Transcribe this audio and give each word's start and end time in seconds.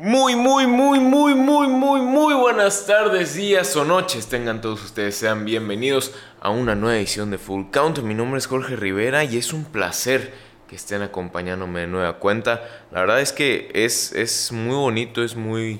Muy, 0.00 0.34
muy, 0.34 0.66
muy, 0.66 0.98
muy, 0.98 1.36
muy, 1.36 1.68
muy, 1.68 2.00
muy 2.00 2.34
buenas 2.34 2.84
tardes, 2.84 3.36
días 3.36 3.76
o 3.76 3.84
noches. 3.84 4.26
Tengan 4.26 4.60
todos 4.60 4.82
ustedes, 4.82 5.14
sean 5.14 5.44
bienvenidos 5.44 6.12
a 6.40 6.50
una 6.50 6.74
nueva 6.74 6.96
edición 6.96 7.30
de 7.30 7.38
Full 7.38 7.66
Count. 7.72 8.00
Mi 8.00 8.12
nombre 8.12 8.38
es 8.38 8.48
Jorge 8.48 8.74
Rivera 8.74 9.22
y 9.22 9.36
es 9.36 9.52
un 9.52 9.64
placer 9.64 10.34
que 10.66 10.74
estén 10.74 11.02
acompañándome 11.02 11.82
de 11.82 11.86
nueva 11.86 12.14
cuenta. 12.14 12.64
La 12.90 13.02
verdad 13.02 13.20
es 13.20 13.32
que 13.32 13.70
es, 13.72 14.12
es 14.12 14.50
muy 14.50 14.74
bonito, 14.74 15.22
es 15.22 15.36
muy... 15.36 15.78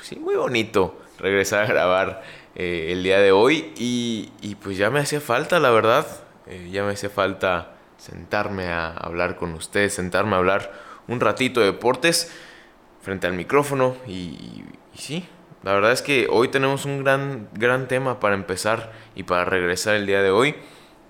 Sí, 0.00 0.16
muy 0.16 0.34
bonito 0.34 1.00
regresar 1.20 1.62
a 1.62 1.66
grabar 1.66 2.22
eh, 2.56 2.88
el 2.90 3.04
día 3.04 3.20
de 3.20 3.30
hoy 3.30 3.72
y, 3.76 4.32
y, 4.40 4.56
pues 4.56 4.76
ya 4.76 4.90
me 4.90 4.98
hacía 4.98 5.20
falta, 5.20 5.60
la 5.60 5.70
verdad. 5.70 6.04
Eh, 6.48 6.68
ya 6.72 6.82
me 6.82 6.94
hacía 6.94 7.10
falta 7.10 7.76
sentarme 7.96 8.66
a 8.66 8.88
hablar 8.88 9.36
con 9.36 9.54
ustedes, 9.54 9.94
sentarme 9.94 10.34
a 10.34 10.38
hablar 10.38 10.72
un 11.06 11.20
ratito 11.20 11.60
de 11.60 11.66
deportes 11.66 12.32
frente 13.02 13.26
al 13.26 13.34
micrófono 13.34 13.96
y, 14.06 14.64
sí, 14.94 15.26
la 15.62 15.72
verdad 15.72 15.92
es 15.92 16.02
que 16.02 16.28
hoy 16.30 16.48
tenemos 16.48 16.84
un 16.84 17.04
gran, 17.04 17.48
gran 17.52 17.88
tema 17.88 18.20
para 18.20 18.34
empezar 18.34 18.92
y 19.14 19.24
para 19.24 19.44
regresar 19.44 19.94
el 19.94 20.06
día 20.06 20.22
de 20.22 20.30
hoy, 20.30 20.54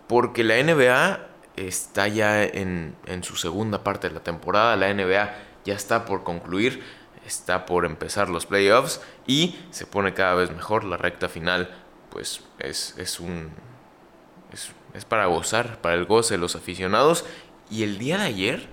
porque 0.09 0.45
la 0.45 0.63
NBA 0.63 1.27
está 1.57 2.09
ya 2.09 2.43
en, 2.43 2.97
en 3.07 3.23
su 3.23 3.37
segunda 3.37 3.85
parte 3.85 4.09
de 4.09 4.15
la 4.15 4.23
temporada, 4.23 4.77
la 4.77 4.93
NBA 4.93 5.35
ya 5.65 5.75
está 5.75 6.05
por 6.05 6.25
concluir, 6.25 6.83
está 7.27 7.67
por 7.67 7.85
empezar 7.85 8.29
los 8.29 8.47
playoffs 8.47 9.01
y 9.27 9.59
se 9.71 9.87
pone 9.87 10.15
cada 10.15 10.35
vez 10.35 10.51
mejor 10.51 10.85
la 10.85 10.97
recta 10.97 11.29
final, 11.29 11.71
pues 12.11 12.43
es, 12.59 12.95
es 12.99 13.21
un... 13.21 13.51
Es, 14.53 14.73
es 14.93 15.05
para 15.07 15.27
gozar, 15.27 15.81
para 15.81 15.95
el 15.95 16.05
goce 16.05 16.35
de 16.35 16.39
los 16.39 16.57
aficionados. 16.57 17.25
Y 17.71 17.85
el 17.85 17.99
día 17.99 18.19
de 18.19 18.25
ayer, 18.25 18.69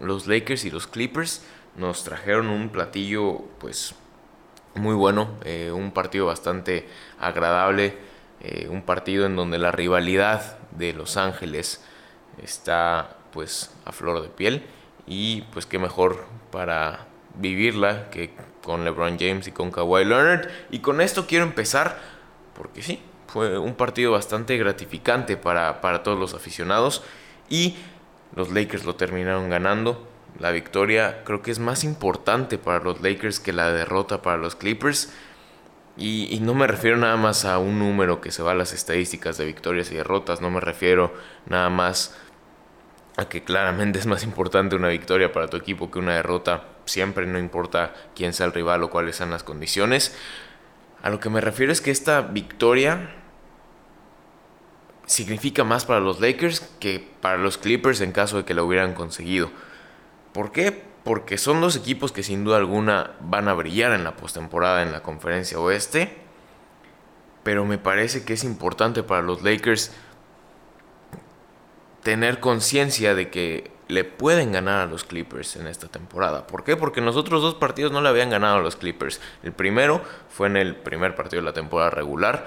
los 0.00 0.26
Lakers 0.26 0.64
y 0.64 0.70
los 0.70 0.88
Clippers 0.88 1.42
nos 1.76 2.04
trajeron 2.04 2.48
un 2.48 2.68
platillo 2.68 3.42
pues 3.58 3.94
muy 4.74 4.94
bueno, 4.94 5.28
eh, 5.44 5.70
un 5.72 5.92
partido 5.92 6.26
bastante 6.26 6.88
agradable, 7.18 7.96
eh, 8.40 8.68
un 8.68 8.82
partido 8.82 9.26
en 9.26 9.36
donde 9.36 9.58
la 9.58 9.70
rivalidad 9.70 10.58
de 10.72 10.92
Los 10.92 11.16
Ángeles 11.16 11.84
está 12.42 13.16
pues 13.32 13.70
a 13.84 13.92
flor 13.92 14.22
de 14.22 14.28
piel 14.28 14.64
y 15.06 15.42
pues 15.52 15.66
qué 15.66 15.78
mejor 15.78 16.26
para 16.50 17.06
vivirla 17.36 18.10
que 18.10 18.32
con 18.62 18.84
LeBron 18.84 19.18
James 19.18 19.46
y 19.48 19.52
con 19.52 19.70
Kawhi 19.70 20.04
Leonard. 20.04 20.48
Y 20.70 20.80
con 20.80 21.00
esto 21.00 21.26
quiero 21.26 21.44
empezar 21.44 21.98
porque 22.54 22.82
sí, 22.82 23.00
fue 23.26 23.58
un 23.58 23.74
partido 23.74 24.12
bastante 24.12 24.56
gratificante 24.56 25.36
para, 25.36 25.80
para 25.80 26.02
todos 26.02 26.18
los 26.18 26.34
aficionados 26.34 27.02
y 27.48 27.76
los 28.34 28.50
Lakers 28.50 28.84
lo 28.84 28.96
terminaron 28.96 29.48
ganando 29.48 30.13
la 30.38 30.50
victoria 30.50 31.22
creo 31.24 31.42
que 31.42 31.50
es 31.50 31.58
más 31.58 31.84
importante 31.84 32.58
para 32.58 32.82
los 32.82 33.00
Lakers 33.00 33.40
que 33.40 33.52
la 33.52 33.70
derrota 33.70 34.22
para 34.22 34.36
los 34.36 34.56
Clippers. 34.56 35.12
Y, 35.96 36.40
no 36.42 36.54
me 36.54 36.66
refiero 36.66 36.96
nada 36.96 37.16
más 37.16 37.44
a 37.44 37.58
un 37.58 37.78
número 37.78 38.20
que 38.20 38.32
se 38.32 38.42
va 38.42 38.50
a 38.50 38.56
las 38.56 38.72
estadísticas 38.72 39.38
de 39.38 39.44
victorias 39.44 39.92
y 39.92 39.94
derrotas. 39.94 40.40
No 40.40 40.50
me 40.50 40.58
refiero 40.60 41.14
nada 41.46 41.70
más 41.70 42.16
a 43.16 43.28
que 43.28 43.44
claramente 43.44 44.00
es 44.00 44.06
más 44.06 44.24
importante 44.24 44.74
una 44.74 44.88
victoria 44.88 45.30
para 45.30 45.46
tu 45.46 45.56
equipo 45.56 45.92
que 45.92 46.00
una 46.00 46.16
derrota. 46.16 46.64
Siempre 46.84 47.26
no 47.26 47.38
importa 47.38 47.94
quién 48.16 48.32
sea 48.32 48.46
el 48.46 48.52
rival 48.52 48.82
o 48.82 48.90
cuáles 48.90 49.16
sean 49.16 49.30
las 49.30 49.44
condiciones. 49.44 50.16
A 51.00 51.10
lo 51.10 51.20
que 51.20 51.30
me 51.30 51.40
refiero 51.40 51.70
es 51.70 51.80
que 51.80 51.92
esta 51.92 52.22
victoria 52.22 53.10
significa 55.06 55.62
más 55.62 55.84
para 55.84 56.00
los 56.00 56.20
Lakers 56.20 56.60
que 56.80 57.06
para 57.20 57.36
los 57.36 57.58
Clippers 57.58 58.00
en 58.00 58.10
caso 58.10 58.38
de 58.38 58.44
que 58.44 58.54
lo 58.54 58.64
hubieran 58.64 58.94
conseguido. 58.94 59.50
¿Por 60.34 60.50
qué? 60.50 60.72
Porque 61.04 61.38
son 61.38 61.60
dos 61.60 61.76
equipos 61.76 62.10
que 62.10 62.24
sin 62.24 62.42
duda 62.42 62.56
alguna 62.56 63.12
van 63.20 63.46
a 63.46 63.54
brillar 63.54 63.92
en 63.92 64.02
la 64.02 64.16
postemporada 64.16 64.82
en 64.82 64.90
la 64.90 65.00
conferencia 65.00 65.60
oeste. 65.60 66.18
Pero 67.44 67.64
me 67.64 67.78
parece 67.78 68.24
que 68.24 68.32
es 68.32 68.42
importante 68.42 69.04
para 69.04 69.22
los 69.22 69.42
Lakers 69.42 69.92
tener 72.02 72.40
conciencia 72.40 73.14
de 73.14 73.30
que 73.30 73.70
le 73.86 74.02
pueden 74.02 74.50
ganar 74.50 74.80
a 74.80 74.86
los 74.86 75.04
Clippers 75.04 75.54
en 75.54 75.68
esta 75.68 75.86
temporada. 75.86 76.46
¿Por 76.48 76.64
qué? 76.64 76.76
Porque 76.76 77.00
los 77.00 77.16
otros 77.16 77.40
dos 77.40 77.54
partidos 77.54 77.92
no 77.92 78.00
le 78.00 78.08
habían 78.08 78.30
ganado 78.30 78.56
a 78.56 78.60
los 78.60 78.74
Clippers. 78.74 79.20
El 79.44 79.52
primero 79.52 80.02
fue 80.30 80.48
en 80.48 80.56
el 80.56 80.74
primer 80.74 81.14
partido 81.14 81.42
de 81.42 81.46
la 81.46 81.52
temporada 81.52 81.90
regular. 81.90 82.46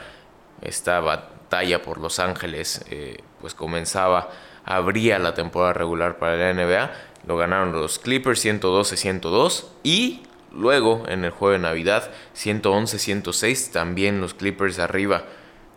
Esta 0.62 1.00
batalla 1.00 1.82
por 1.82 2.00
Los 2.00 2.20
Ángeles 2.20 2.84
eh, 2.90 3.20
pues 3.40 3.54
comenzaba, 3.54 4.30
abría 4.68 5.18
la 5.18 5.34
temporada 5.34 5.74
regular 5.74 6.20
para 6.20 6.36
la 6.36 6.54
NBA 6.54 6.92
lo 7.26 7.38
ganaron 7.38 7.74
los 7.74 8.00
Clippers 8.00 8.46
112-102 8.46 9.66
y 9.84 10.22
luego 10.52 11.04
en 11.08 11.26
el 11.26 11.32
juego 11.32 11.54
de 11.54 11.60
Navidad 11.60 12.10
111-106 12.36 13.72
también 13.72 14.22
los 14.22 14.34
Clippers 14.34 14.80
arriba. 14.80 15.24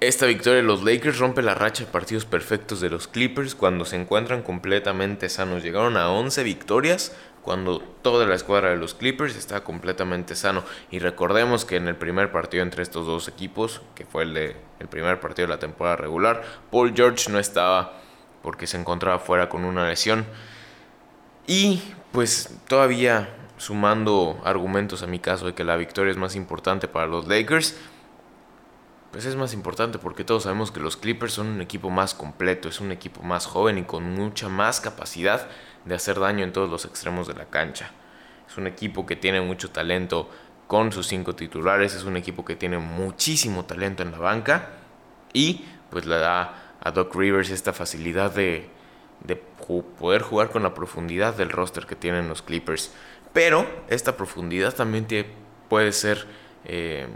Esta 0.01 0.27
victoria 0.27 0.63
de 0.63 0.67
los 0.67 0.83
Lakers 0.83 1.19
rompe 1.19 1.43
la 1.43 1.55
racha 1.55 1.85
de 1.85 1.91
partidos 1.91 2.25
perfectos 2.25 2.81
de 2.81 2.89
los 2.89 3.07
Clippers 3.07 3.55
cuando 3.55 3.85
se 3.85 3.97
encuentran 3.97 4.43
completamente 4.43 5.29
sanos. 5.29 5.63
Llegaron 5.63 5.97
a 5.97 6.11
11 6.11 6.43
victorias 6.43 7.15
cuando 7.43 7.81
toda 7.81 8.27
la 8.27 8.35
escuadra 8.35 8.71
de 8.71 8.77
los 8.77 8.95
Clippers 8.95 9.37
está 9.37 9.63
completamente 9.63 10.37
sano. 10.37 10.65
Y 10.91 11.01
recordemos 11.01 11.67
que 11.67 11.77
en 11.77 11.89
el 11.89 11.97
primer 11.97 12.33
partido 12.33 12.63
entre 12.63 12.83
estos 12.83 13.07
dos 13.07 13.29
equipos, 13.29 13.83
que 13.95 14.07
fue 14.07 14.23
el, 14.23 14.33
de, 14.33 14.57
el 14.79 14.89
primer 14.89 15.21
partido 15.21 15.49
de 15.49 15.55
la 15.55 15.61
temporada 15.61 15.97
regular, 15.97 16.43
Paul 16.71 16.95
George 16.95 17.31
no 17.31 17.39
estaba 17.39 18.01
porque 18.43 18.67
se 18.67 18.79
encontraba 18.79 19.19
fuera 19.19 19.49
con 19.49 19.65
una 19.65 19.89
lesión. 19.89 20.27
Y 21.47 21.83
pues 22.13 22.59
todavía 22.69 23.29
sumando 23.57 24.41
argumentos 24.45 25.03
a 25.03 25.07
mi 25.07 25.19
caso 25.19 25.47
de 25.47 25.55
que 25.55 25.65
la 25.65 25.77
victoria 25.77 26.11
es 26.11 26.17
más 26.17 26.35
importante 26.35 26.89
para 26.89 27.07
los 27.07 27.29
Lakers, 27.29 27.77
pues 29.11 29.27
es 29.27 29.37
más 29.37 29.53
importante 29.53 29.99
porque 29.99 30.25
todos 30.25 30.45
sabemos 30.45 30.71
que 30.71 30.81
los 30.81 30.97
Clippers 30.97 31.35
son 31.35 31.49
un 31.49 31.61
equipo 31.61 31.91
más 31.91 32.15
completo, 32.15 32.69
es 32.69 32.81
un 32.81 32.93
equipo 32.93 33.23
más 33.23 33.47
joven 33.47 33.79
y 33.79 33.83
con 33.83 34.15
mucha 34.15 34.49
más 34.49 34.81
capacidad 34.81 35.49
de 35.85 35.95
hacer 35.95 36.21
daño 36.21 36.45
en 36.45 36.53
todos 36.53 36.71
los 36.71 36.85
extremos 36.85 37.27
de 37.27 37.35
la 37.35 37.47
cancha. 37.47 37.91
Es 38.49 38.57
un 38.57 38.67
equipo 38.67 39.05
que 39.07 39.17
tiene 39.17 39.41
mucho 39.41 39.71
talento 39.71 40.31
con 40.67 40.93
sus 40.93 41.09
cinco 41.09 41.35
titulares, 41.35 41.95
es 41.95 42.05
un 42.05 42.17
equipo 42.17 42.45
que 42.45 42.55
tiene 42.57 42.79
muchísimo 42.79 43.65
talento 43.65 44.03
en 44.03 44.13
la 44.13 44.19
banca 44.19 44.71
y 45.33 45.65
pues 45.91 46.07
le 46.07 46.17
da 46.17 46.70
a 46.81 46.91
Doc 46.91 47.15
Rivers 47.15 47.51
esta 47.51 47.73
facilidad 47.73 48.35
de, 48.35 48.69
de 49.25 49.37
poder 49.37 50.23
jugar 50.23 50.51
con 50.51 50.63
la 50.63 50.75
profundidad 50.75 51.35
del 51.35 51.51
roster 51.51 51.87
que 51.87 51.97
tienen 51.97 52.29
los 52.29 52.43
Clippers. 52.43 52.93
Pero 53.33 53.67
esta 53.89 54.17
profundidad 54.17 54.75
también 54.75 55.07
puede 55.69 55.93
ser 55.93 56.27
eh, 56.65 57.07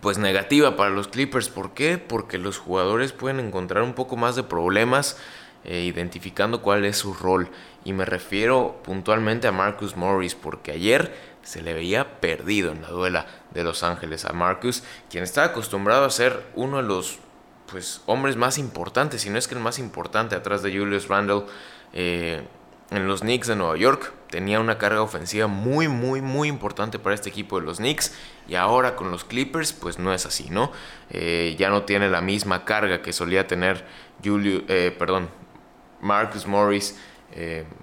pues 0.00 0.18
negativa 0.18 0.76
para 0.76 0.90
los 0.90 1.08
Clippers. 1.08 1.48
¿Por 1.48 1.74
qué? 1.74 1.98
Porque 1.98 2.38
los 2.38 2.58
jugadores 2.58 3.12
pueden 3.12 3.40
encontrar 3.40 3.82
un 3.82 3.94
poco 3.94 4.16
más 4.16 4.36
de 4.36 4.42
problemas 4.42 5.18
eh, 5.64 5.80
identificando 5.80 6.62
cuál 6.62 6.84
es 6.84 6.96
su 6.96 7.14
rol. 7.14 7.50
Y 7.84 7.92
me 7.92 8.04
refiero 8.04 8.80
puntualmente 8.82 9.46
a 9.46 9.52
Marcus 9.52 9.96
Morris, 9.96 10.34
porque 10.34 10.72
ayer 10.72 11.14
se 11.42 11.62
le 11.62 11.74
veía 11.74 12.20
perdido 12.20 12.72
en 12.72 12.82
la 12.82 12.88
duela 12.88 13.26
de 13.52 13.64
Los 13.64 13.82
Ángeles 13.82 14.24
a 14.24 14.32
Marcus, 14.32 14.82
quien 15.10 15.24
está 15.24 15.44
acostumbrado 15.44 16.06
a 16.06 16.10
ser 16.10 16.42
uno 16.54 16.78
de 16.78 16.84
los 16.84 17.18
pues, 17.74 18.02
hombres 18.06 18.36
más 18.36 18.56
importantes, 18.58 19.22
si 19.22 19.30
no 19.30 19.36
es 19.36 19.48
que 19.48 19.56
el 19.56 19.60
más 19.60 19.80
importante 19.80 20.36
atrás 20.36 20.62
de 20.62 20.70
Julius 20.70 21.08
Randle 21.08 21.42
eh, 21.92 22.46
en 22.92 23.08
los 23.08 23.22
Knicks 23.22 23.48
de 23.48 23.56
Nueva 23.56 23.76
York. 23.76 24.12
Tenía 24.30 24.60
una 24.60 24.78
carga 24.78 25.02
ofensiva 25.02 25.48
muy, 25.48 25.88
muy, 25.88 26.20
muy 26.20 26.46
importante 26.46 27.00
para 27.00 27.16
este 27.16 27.30
equipo 27.30 27.58
de 27.58 27.66
los 27.66 27.78
Knicks. 27.78 28.14
Y 28.46 28.54
ahora 28.54 28.94
con 28.94 29.10
los 29.10 29.24
Clippers, 29.24 29.72
pues 29.72 29.98
no 29.98 30.14
es 30.14 30.24
así, 30.24 30.50
¿no? 30.50 30.70
Eh, 31.10 31.56
ya 31.58 31.68
no 31.68 31.82
tiene 31.82 32.08
la 32.08 32.20
misma 32.20 32.64
carga 32.64 33.02
que 33.02 33.12
solía 33.12 33.48
tener 33.48 33.84
Julius, 34.24 34.62
eh, 34.68 34.94
perdón, 34.96 35.28
Marcus 36.00 36.46
Morris. 36.46 36.96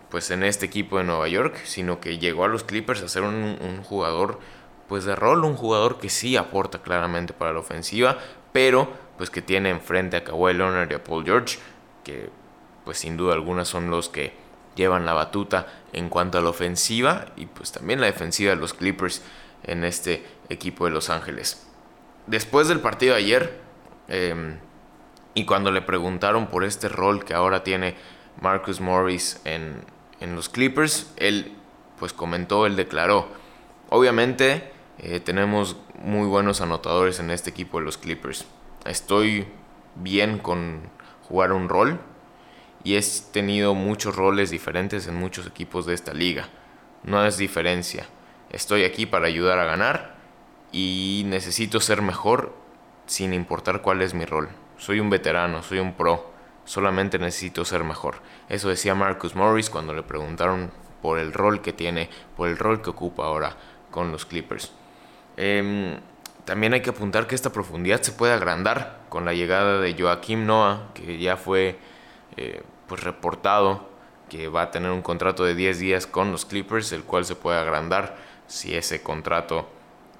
pues 0.09 0.31
en 0.31 0.43
este 0.43 0.67
equipo 0.67 0.99
de 0.99 1.03
Nueva 1.03 1.27
York, 1.27 1.57
sino 1.65 1.99
que 1.99 2.17
llegó 2.17 2.45
a 2.45 2.47
los 2.47 2.63
Clippers 2.63 3.01
a 3.01 3.09
ser 3.09 3.23
un, 3.23 3.57
un 3.59 3.83
jugador 3.83 4.39
pues 4.87 5.03
de 5.03 5.17
rol, 5.17 5.43
un 5.43 5.57
jugador 5.57 5.99
que 5.99 6.07
sí 6.07 6.37
aporta 6.37 6.81
claramente 6.81 7.33
para 7.33 7.51
la 7.51 7.59
ofensiva, 7.59 8.17
pero 8.53 9.10
pues 9.21 9.29
que 9.29 9.43
tiene 9.43 9.69
enfrente 9.69 10.17
a 10.17 10.23
Kawhi 10.23 10.55
Leonard 10.55 10.89
y 10.89 10.95
a 10.95 11.03
Paul 11.03 11.23
George, 11.23 11.59
que 12.03 12.31
pues 12.83 12.97
sin 12.97 13.17
duda 13.17 13.35
alguna 13.35 13.65
son 13.65 13.91
los 13.91 14.09
que 14.09 14.33
llevan 14.73 15.05
la 15.05 15.13
batuta 15.13 15.67
en 15.93 16.09
cuanto 16.09 16.39
a 16.39 16.41
la 16.41 16.49
ofensiva 16.49 17.27
y 17.35 17.45
pues 17.45 17.71
también 17.71 18.01
la 18.01 18.07
defensiva 18.07 18.49
de 18.49 18.59
los 18.59 18.73
Clippers 18.73 19.21
en 19.61 19.83
este 19.83 20.25
equipo 20.49 20.85
de 20.85 20.91
Los 20.91 21.11
Ángeles. 21.11 21.67
Después 22.25 22.67
del 22.67 22.79
partido 22.79 23.13
de 23.13 23.19
ayer, 23.19 23.61
em, 24.07 24.57
y 25.35 25.45
cuando 25.45 25.69
le 25.69 25.83
preguntaron 25.83 26.47
por 26.47 26.63
este 26.63 26.89
rol 26.89 27.23
que 27.23 27.35
ahora 27.35 27.63
tiene 27.63 27.93
Marcus 28.41 28.81
Morris 28.81 29.39
en, 29.45 29.85
en 30.19 30.35
los 30.35 30.49
Clippers, 30.49 31.13
él 31.17 31.51
pues 31.99 32.11
comentó, 32.11 32.65
él 32.65 32.75
declaró, 32.75 33.27
obviamente 33.89 34.71
eh, 34.97 35.19
tenemos 35.19 35.77
muy 35.99 36.25
buenos 36.25 36.59
anotadores 36.59 37.19
en 37.19 37.29
este 37.29 37.51
equipo 37.51 37.77
de 37.77 37.85
los 37.85 37.99
Clippers 37.99 38.47
estoy 38.85 39.47
bien 39.95 40.39
con 40.39 40.81
jugar 41.27 41.51
un 41.51 41.69
rol 41.69 41.99
y 42.83 42.95
he 42.95 43.01
tenido 43.31 43.75
muchos 43.75 44.15
roles 44.15 44.49
diferentes 44.49 45.07
en 45.07 45.15
muchos 45.15 45.47
equipos 45.47 45.85
de 45.85 45.93
esta 45.93 46.13
liga. 46.13 46.49
no 47.03 47.25
es 47.25 47.37
diferencia. 47.37 48.05
Estoy 48.51 48.83
aquí 48.83 49.05
para 49.07 49.25
ayudar 49.25 49.57
a 49.57 49.65
ganar 49.65 50.15
y 50.71 51.23
necesito 51.25 51.79
ser 51.79 52.01
mejor 52.01 52.53
sin 53.07 53.33
importar 53.33 53.81
cuál 53.81 54.01
es 54.01 54.13
mi 54.13 54.25
rol. 54.25 54.49
Soy 54.77 54.99
un 54.99 55.09
veterano, 55.09 55.63
soy 55.63 55.79
un 55.79 55.93
pro, 55.93 56.31
solamente 56.65 57.17
necesito 57.17 57.65
ser 57.65 57.83
mejor. 57.83 58.15
Eso 58.49 58.69
decía 58.69 58.93
Marcus 58.95 59.35
Morris 59.35 59.69
cuando 59.69 59.93
le 59.93 60.03
preguntaron 60.03 60.71
por 61.01 61.17
el 61.19 61.33
rol 61.33 61.61
que 61.61 61.73
tiene, 61.73 62.09
por 62.37 62.49
el 62.49 62.57
rol 62.57 62.81
que 62.81 62.91
ocupa 62.91 63.25
ahora 63.25 63.55
con 63.89 64.11
los 64.11 64.25
Clippers. 64.25 64.71
Em, 65.37 65.99
también 66.45 66.73
hay 66.73 66.81
que 66.81 66.89
apuntar 66.89 67.27
que 67.27 67.35
esta 67.35 67.51
profundidad 67.51 68.01
se 68.01 68.11
puede 68.11 68.33
agrandar 68.33 69.01
con 69.09 69.25
la 69.25 69.33
llegada 69.33 69.79
de 69.79 69.95
Joaquim 69.97 70.45
Noah, 70.45 70.91
que 70.93 71.17
ya 71.19 71.37
fue 71.37 71.77
eh, 72.37 72.61
pues 72.87 73.03
reportado 73.03 73.89
que 74.29 74.47
va 74.47 74.63
a 74.63 74.71
tener 74.71 74.91
un 74.91 75.01
contrato 75.01 75.43
de 75.43 75.55
10 75.55 75.79
días 75.79 76.07
con 76.07 76.31
los 76.31 76.45
Clippers, 76.45 76.93
el 76.93 77.03
cual 77.03 77.25
se 77.25 77.35
puede 77.35 77.59
agrandar 77.59 78.15
si 78.47 78.75
ese 78.75 79.03
contrato 79.03 79.67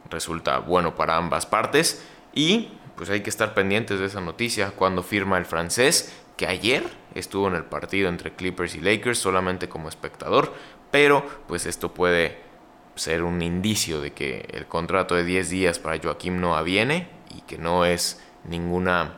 resulta 0.09 0.59
bueno 0.59 0.95
para 0.95 1.15
ambas 1.15 1.45
partes. 1.45 2.05
Y 2.33 2.71
pues 2.95 3.09
hay 3.09 3.21
que 3.21 3.29
estar 3.29 3.53
pendientes 3.53 3.99
de 3.99 4.05
esa 4.05 4.19
noticia 4.19 4.71
cuando 4.71 5.01
firma 5.01 5.37
el 5.37 5.45
francés, 5.45 6.13
que 6.35 6.45
ayer 6.45 6.83
estuvo 7.15 7.47
en 7.47 7.55
el 7.55 7.63
partido 7.63 8.09
entre 8.09 8.33
Clippers 8.33 8.75
y 8.75 8.81
Lakers 8.81 9.17
solamente 9.17 9.69
como 9.69 9.89
espectador, 9.89 10.53
pero 10.91 11.25
pues 11.47 11.65
esto 11.65 11.93
puede 11.93 12.50
ser 12.95 13.23
un 13.23 13.41
indicio 13.41 14.01
de 14.01 14.13
que 14.13 14.47
el 14.53 14.67
contrato 14.67 15.15
de 15.15 15.23
10 15.23 15.49
días 15.49 15.79
para 15.79 16.01
Joaquim 16.01 16.39
no 16.39 16.61
viene 16.63 17.07
y 17.35 17.41
que 17.41 17.57
no 17.57 17.85
es 17.85 18.21
ninguna 18.43 19.13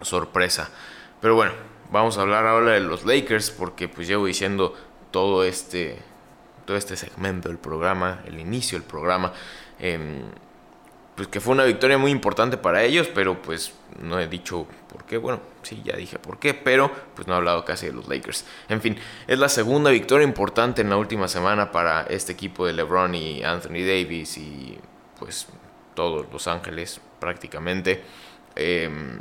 sorpresa. 0.00 0.70
Pero 1.20 1.34
bueno, 1.34 1.52
vamos 1.90 2.18
a 2.18 2.22
hablar 2.22 2.46
ahora 2.46 2.72
de 2.72 2.80
los 2.80 3.04
Lakers 3.04 3.50
porque 3.50 3.88
pues 3.88 4.06
llevo 4.06 4.26
diciendo 4.26 4.74
todo 5.10 5.44
este 5.44 5.98
todo 6.64 6.76
este 6.76 6.96
segmento 6.96 7.48
del 7.48 7.58
programa, 7.58 8.22
el 8.26 8.40
inicio 8.40 8.76
del 8.76 8.86
programa, 8.86 9.32
em, 9.78 10.22
pues 11.14 11.28
que 11.28 11.40
fue 11.40 11.54
una 11.54 11.64
victoria 11.64 11.96
muy 11.96 12.10
importante 12.10 12.56
para 12.56 12.82
ellos, 12.82 13.08
pero 13.14 13.40
pues 13.40 13.72
no 14.02 14.18
he 14.18 14.26
dicho 14.26 14.66
por 14.96 15.04
qué, 15.04 15.18
bueno, 15.18 15.40
sí, 15.60 15.82
ya 15.84 15.94
dije 15.94 16.18
por 16.18 16.38
qué, 16.38 16.54
pero 16.54 16.90
pues 17.14 17.28
no 17.28 17.34
he 17.34 17.36
hablado 17.36 17.66
casi 17.66 17.84
de 17.84 17.92
los 17.92 18.08
Lakers. 18.08 18.46
En 18.70 18.80
fin, 18.80 18.96
es 19.26 19.38
la 19.38 19.50
segunda 19.50 19.90
victoria 19.90 20.26
importante 20.26 20.80
en 20.80 20.88
la 20.88 20.96
última 20.96 21.28
semana 21.28 21.70
para 21.70 22.04
este 22.04 22.32
equipo 22.32 22.66
de 22.66 22.72
LeBron 22.72 23.14
y 23.14 23.44
Anthony 23.44 23.84
Davis 23.86 24.38
y 24.38 24.78
pues 25.18 25.48
todos 25.92 26.26
Los 26.32 26.48
Ángeles 26.48 26.98
prácticamente. 27.20 28.02
Em, 28.54 29.20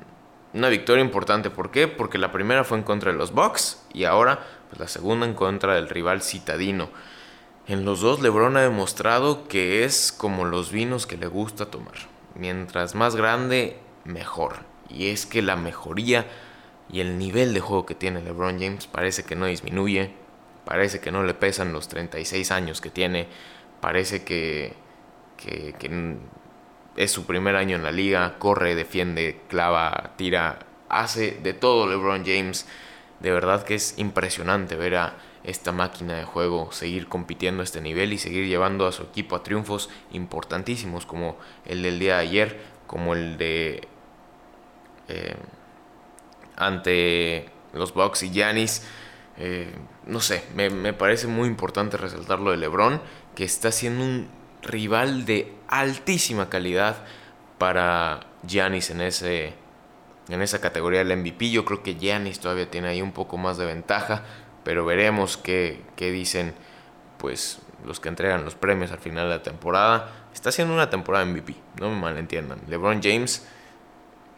una 0.54 0.70
victoria 0.70 1.04
importante, 1.04 1.50
¿por 1.50 1.72
qué? 1.72 1.90
Porque 1.90 2.18
la 2.18 2.32
primera 2.32 2.64
fue 2.64 2.78
en 2.78 2.86
contra 2.86 3.12
de 3.12 3.18
los 3.18 3.34
Bucks 3.34 3.86
y 3.92 4.06
ahora 4.06 4.40
pues, 4.70 4.80
la 4.80 4.88
segunda 4.88 5.26
en 5.26 5.34
contra 5.34 5.76
del 5.76 5.90
rival 5.90 6.22
citadino. 6.22 6.88
En 7.68 7.84
los 7.84 8.00
dos 8.00 8.22
LeBron 8.22 8.56
ha 8.56 8.62
demostrado 8.62 9.50
que 9.50 9.84
es 9.84 10.14
como 10.14 10.46
los 10.46 10.72
vinos 10.72 11.06
que 11.06 11.18
le 11.18 11.28
gusta 11.28 11.66
tomar. 11.66 11.96
Mientras 12.34 12.96
más 12.96 13.18
grande, 13.18 13.78
mejor. 14.06 14.75
Y 14.90 15.10
es 15.10 15.26
que 15.26 15.42
la 15.42 15.56
mejoría 15.56 16.26
y 16.92 17.00
el 17.00 17.18
nivel 17.18 17.54
de 17.54 17.60
juego 17.60 17.86
que 17.86 17.96
tiene 17.96 18.22
LeBron 18.22 18.60
James 18.60 18.88
parece 18.88 19.24
que 19.24 19.36
no 19.36 19.46
disminuye. 19.48 20.12
Parece 20.66 21.00
que 21.00 21.12
no 21.12 21.24
le 21.24 21.34
pesan 21.34 21.74
los 21.74 21.88
36 21.88 22.52
años 22.52 22.82
que 22.82 22.90
tiene. 22.90 23.28
Parece 23.82 24.24
que, 24.24 24.74
que, 25.38 26.18
es 26.96 27.12
su 27.12 27.26
primer 27.26 27.56
año 27.56 27.76
en 27.76 27.84
la 27.84 27.92
liga, 27.92 28.38
corre, 28.40 28.74
defiende, 28.74 29.42
clava, 29.50 30.14
tira, 30.16 30.60
hace 30.90 31.32
de 31.32 31.54
todo 31.54 31.88
LeBron 31.88 32.26
James. 32.26 32.66
De 33.20 33.32
verdad 33.32 33.64
que 33.64 33.76
es 33.76 33.98
impresionante 33.98 34.76
ver 34.76 34.96
a 34.96 35.18
esta 35.44 35.72
máquina 35.72 36.16
de 36.16 36.24
juego 36.24 36.72
seguir 36.72 37.08
compitiendo 37.08 37.62
a 37.62 37.64
este 37.64 37.82
nivel 37.82 38.14
y 38.14 38.18
seguir 38.18 38.48
llevando 38.48 38.88
a 38.88 38.92
su 38.92 39.04
equipo 39.04 39.36
a 39.36 39.44
triunfos 39.44 39.90
importantísimos 40.12 41.06
como 41.06 41.38
el 41.66 41.84
del 41.84 42.00
día 42.00 42.16
de 42.16 42.22
ayer, 42.22 42.62
como 42.88 43.14
el 43.14 43.38
de 43.38 43.88
eh, 45.08 45.36
ante 46.56 47.50
los 47.74 47.94
Bucks 47.94 48.24
y 48.24 48.32
Giannis. 48.32 48.84
Eh, 49.38 49.74
no 50.06 50.22
sé, 50.22 50.44
me, 50.56 50.94
parece 50.94 51.28
muy 51.28 51.48
importante 51.48 51.98
resaltar 51.98 52.40
lo 52.40 52.52
de 52.52 52.58
LeBron, 52.58 53.02
que 53.36 53.44
está 53.44 53.72
siendo 53.72 54.04
un 54.04 54.30
rival 54.62 55.26
de 55.26 55.54
altísima 55.68 56.50
calidad 56.50 57.04
para 57.58 58.28
Giannis 58.48 58.90
en, 58.92 59.02
ese, 59.02 59.54
en 60.30 60.42
esa 60.42 60.62
categoría 60.62 61.04
del 61.04 61.18
MVP. 61.18 61.50
Yo 61.50 61.66
creo 61.66 61.84
que 61.84 61.96
Giannis 61.96 62.40
todavía 62.40 62.70
tiene 62.70 62.88
ahí 62.90 63.02
un 63.02 63.12
poco 63.12 63.38
más 63.38 63.58
de 63.58 63.66
ventaja, 63.66 64.24
pero 64.64 64.86
veremos 64.86 65.38
qué, 65.38 65.82
qué 65.96 66.12
dicen 66.12 66.54
pues 67.18 67.60
los 67.86 68.00
que 68.00 68.10
entregan 68.10 68.44
los 68.44 68.56
premios 68.56 68.92
al 68.92 69.00
final 69.00 69.30
de 69.30 69.36
la 69.36 69.44
temporada. 69.44 70.28
Está 70.34 70.52
siendo 70.52 70.74
una 70.74 70.90
temporada 70.90 71.26
MVP, 71.26 71.56
no 71.80 71.90
me 71.90 72.00
malentiendan. 72.00 72.60
LeBron 72.68 73.02
James 73.02 73.46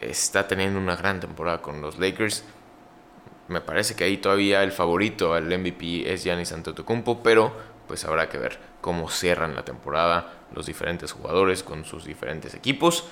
está 0.00 0.48
teniendo 0.48 0.78
una 0.78 0.96
gran 0.96 1.20
temporada 1.20 1.60
con 1.62 1.80
los 1.80 1.98
Lakers. 1.98 2.44
Me 3.48 3.60
parece 3.60 3.94
que 3.94 4.04
ahí 4.04 4.18
todavía 4.18 4.62
el 4.62 4.72
favorito 4.72 5.34
al 5.34 5.46
MVP 5.46 6.12
es 6.12 6.24
Giannis 6.24 6.52
Antetokounmpo, 6.52 7.22
pero 7.22 7.52
pues 7.86 8.04
habrá 8.04 8.28
que 8.28 8.38
ver 8.38 8.58
cómo 8.80 9.08
cierran 9.08 9.54
la 9.54 9.64
temporada 9.64 10.34
los 10.54 10.66
diferentes 10.66 11.12
jugadores 11.12 11.62
con 11.62 11.84
sus 11.84 12.04
diferentes 12.04 12.54
equipos. 12.54 13.08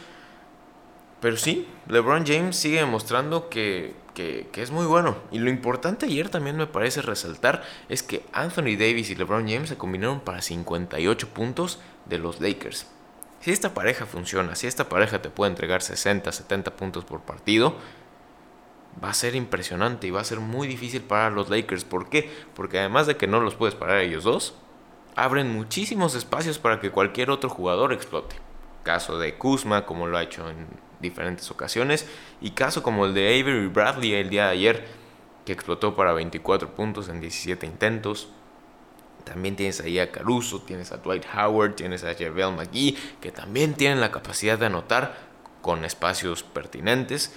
Pero 1.20 1.36
sí, 1.36 1.66
LeBron 1.88 2.26
James 2.26 2.56
sigue 2.56 2.80
demostrando 2.80 3.48
que, 3.48 3.94
que, 4.14 4.48
es 4.54 4.70
muy 4.70 4.86
bueno. 4.86 5.16
Y 5.32 5.38
lo 5.38 5.50
importante 5.50 6.06
ayer 6.06 6.28
también 6.28 6.56
me 6.56 6.66
parece 6.66 7.02
resaltar 7.02 7.62
es 7.88 8.02
que 8.02 8.24
Anthony 8.32 8.76
Davis 8.78 9.10
y 9.10 9.14
LeBron 9.14 9.48
James 9.48 9.70
se 9.70 9.78
combinaron 9.78 10.20
para 10.20 10.42
58 10.42 11.28
puntos 11.28 11.80
de 12.04 12.18
los 12.18 12.40
Lakers. 12.40 12.86
Si 13.40 13.52
esta 13.52 13.74
pareja 13.74 14.06
funciona, 14.06 14.54
si 14.54 14.66
esta 14.66 14.88
pareja 14.88 15.22
te 15.22 15.30
puede 15.30 15.50
entregar 15.50 15.82
60, 15.82 16.32
70 16.32 16.76
puntos 16.76 17.04
por 17.04 17.20
partido, 17.20 17.76
va 19.02 19.10
a 19.10 19.14
ser 19.14 19.34
impresionante 19.34 20.06
y 20.06 20.10
va 20.10 20.20
a 20.20 20.24
ser 20.24 20.40
muy 20.40 20.66
difícil 20.66 21.02
para 21.02 21.30
los 21.30 21.50
Lakers. 21.50 21.84
¿Por 21.84 22.08
qué? 22.08 22.30
Porque 22.54 22.78
además 22.78 23.06
de 23.06 23.16
que 23.16 23.26
no 23.26 23.40
los 23.40 23.54
puedes 23.54 23.74
parar 23.74 24.00
ellos 24.00 24.24
dos, 24.24 24.54
abren 25.14 25.52
muchísimos 25.52 26.14
espacios 26.14 26.58
para 26.58 26.80
que 26.80 26.90
cualquier 26.90 27.30
otro 27.30 27.50
jugador 27.50 27.92
explote. 27.92 28.36
Caso 28.82 29.18
de 29.18 29.34
Kuzma, 29.36 29.84
como 29.84 30.06
lo 30.06 30.16
ha 30.16 30.22
hecho 30.22 30.48
en 30.48 30.66
diferentes 31.00 31.50
ocasiones, 31.50 32.08
y 32.40 32.50
caso 32.50 32.82
como 32.82 33.06
el 33.06 33.14
de 33.14 33.40
Avery 33.40 33.66
Bradley 33.68 34.14
el 34.14 34.30
día 34.30 34.46
de 34.46 34.52
ayer, 34.52 34.84
que 35.44 35.52
explotó 35.52 35.94
para 35.94 36.12
24 36.12 36.74
puntos 36.74 37.08
en 37.08 37.20
17 37.20 37.66
intentos. 37.66 38.28
También 39.26 39.56
tienes 39.56 39.80
ahí 39.80 39.98
a 39.98 40.12
Caruso, 40.12 40.62
tienes 40.62 40.92
a 40.92 40.98
Dwight 40.98 41.24
Howard, 41.36 41.74
tienes 41.74 42.04
a 42.04 42.14
JaVale 42.14 42.56
McGee, 42.56 42.96
que 43.20 43.32
también 43.32 43.74
tienen 43.74 44.00
la 44.00 44.12
capacidad 44.12 44.56
de 44.56 44.66
anotar 44.66 45.16
con 45.62 45.84
espacios 45.84 46.44
pertinentes. 46.44 47.34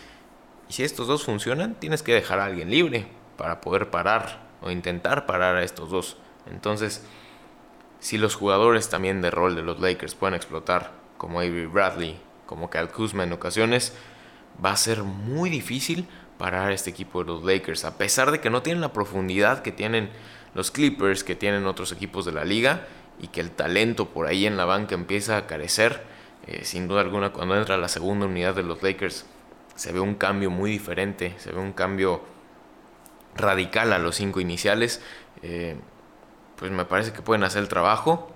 Y 0.69 0.73
si 0.73 0.83
estos 0.83 1.07
dos 1.07 1.23
funcionan, 1.23 1.73
tienes 1.73 2.03
que 2.03 2.13
dejar 2.13 2.39
a 2.39 2.45
alguien 2.45 2.69
libre 2.69 3.07
para 3.37 3.59
poder 3.59 3.89
parar 3.89 4.47
o 4.61 4.69
intentar 4.69 5.25
parar 5.25 5.55
a 5.55 5.63
estos 5.63 5.89
dos. 5.89 6.17
Entonces, 6.51 7.03
si 7.99 8.19
los 8.19 8.35
jugadores 8.35 8.89
también 8.89 9.23
de 9.23 9.31
rol 9.31 9.55
de 9.55 9.63
los 9.63 9.79
Lakers 9.79 10.13
pueden 10.13 10.35
explotar, 10.35 10.91
como 11.17 11.39
Avery 11.39 11.65
Bradley, 11.65 12.19
como 12.45 12.69
Cal 12.69 12.91
Kuzma 12.91 13.23
en 13.23 13.33
ocasiones, 13.33 13.93
va 14.63 14.73
a 14.73 14.77
ser 14.77 15.01
muy 15.01 15.49
difícil 15.49 16.07
parar 16.37 16.69
a 16.69 16.73
este 16.73 16.91
equipo 16.91 17.23
de 17.23 17.31
los 17.31 17.43
Lakers, 17.43 17.83
a 17.83 17.97
pesar 17.97 18.29
de 18.29 18.39
que 18.39 18.51
no 18.51 18.61
tienen 18.61 18.81
la 18.81 18.93
profundidad 18.93 19.63
que 19.63 19.71
tienen 19.71 20.11
los 20.53 20.71
Clippers, 20.71 21.23
que 21.23 21.35
tienen 21.35 21.65
otros 21.65 21.91
equipos 21.91 22.25
de 22.25 22.31
la 22.31 22.45
liga, 22.45 22.87
y 23.19 23.27
que 23.27 23.41
el 23.41 23.51
talento 23.51 24.09
por 24.09 24.27
ahí 24.27 24.45
en 24.45 24.57
la 24.57 24.65
banca 24.65 24.95
empieza 24.95 25.37
a 25.37 25.47
carecer. 25.47 26.03
Eh, 26.47 26.63
sin 26.63 26.87
duda 26.87 27.01
alguna, 27.01 27.31
cuando 27.31 27.57
entra 27.57 27.77
la 27.77 27.89
segunda 27.89 28.25
unidad 28.25 28.55
de 28.55 28.63
los 28.63 28.81
Lakers, 28.81 29.25
se 29.75 29.91
ve 29.91 29.99
un 29.99 30.15
cambio 30.15 30.49
muy 30.49 30.71
diferente, 30.71 31.35
se 31.37 31.51
ve 31.51 31.59
un 31.59 31.73
cambio 31.73 32.21
radical 33.35 33.93
a 33.93 33.99
los 33.99 34.15
cinco 34.15 34.39
iniciales. 34.39 35.01
Eh, 35.41 35.77
pues 36.55 36.71
me 36.71 36.85
parece 36.85 37.13
que 37.13 37.21
pueden 37.21 37.43
hacer 37.43 37.61
el 37.61 37.69
trabajo 37.69 38.31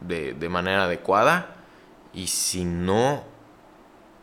de, 0.00 0.34
manera 0.48 0.84
adecuada 0.84 1.56
y 2.14 2.28
si 2.28 2.64
no 2.64 3.24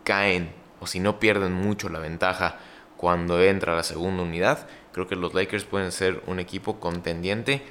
caen 0.04 0.52
o 0.80 0.88
si 0.88 1.00
no 1.00 1.20
pierden 1.20 1.54
mucho 1.54 1.90
la 1.90 2.00
ventaja 2.00 2.58
cuando 2.98 3.42
entra 3.42 3.76
la 3.76 3.84
segunda 3.84 4.24
unidad, 4.24 4.68
creo 4.92 5.08
que 5.08 5.16
los 5.16 5.34
Lakers 5.34 5.66
pueden 5.66 5.92
ser 5.92 6.22
un 6.28 6.40
equipo 6.40 6.80
contendiente, 6.80 7.62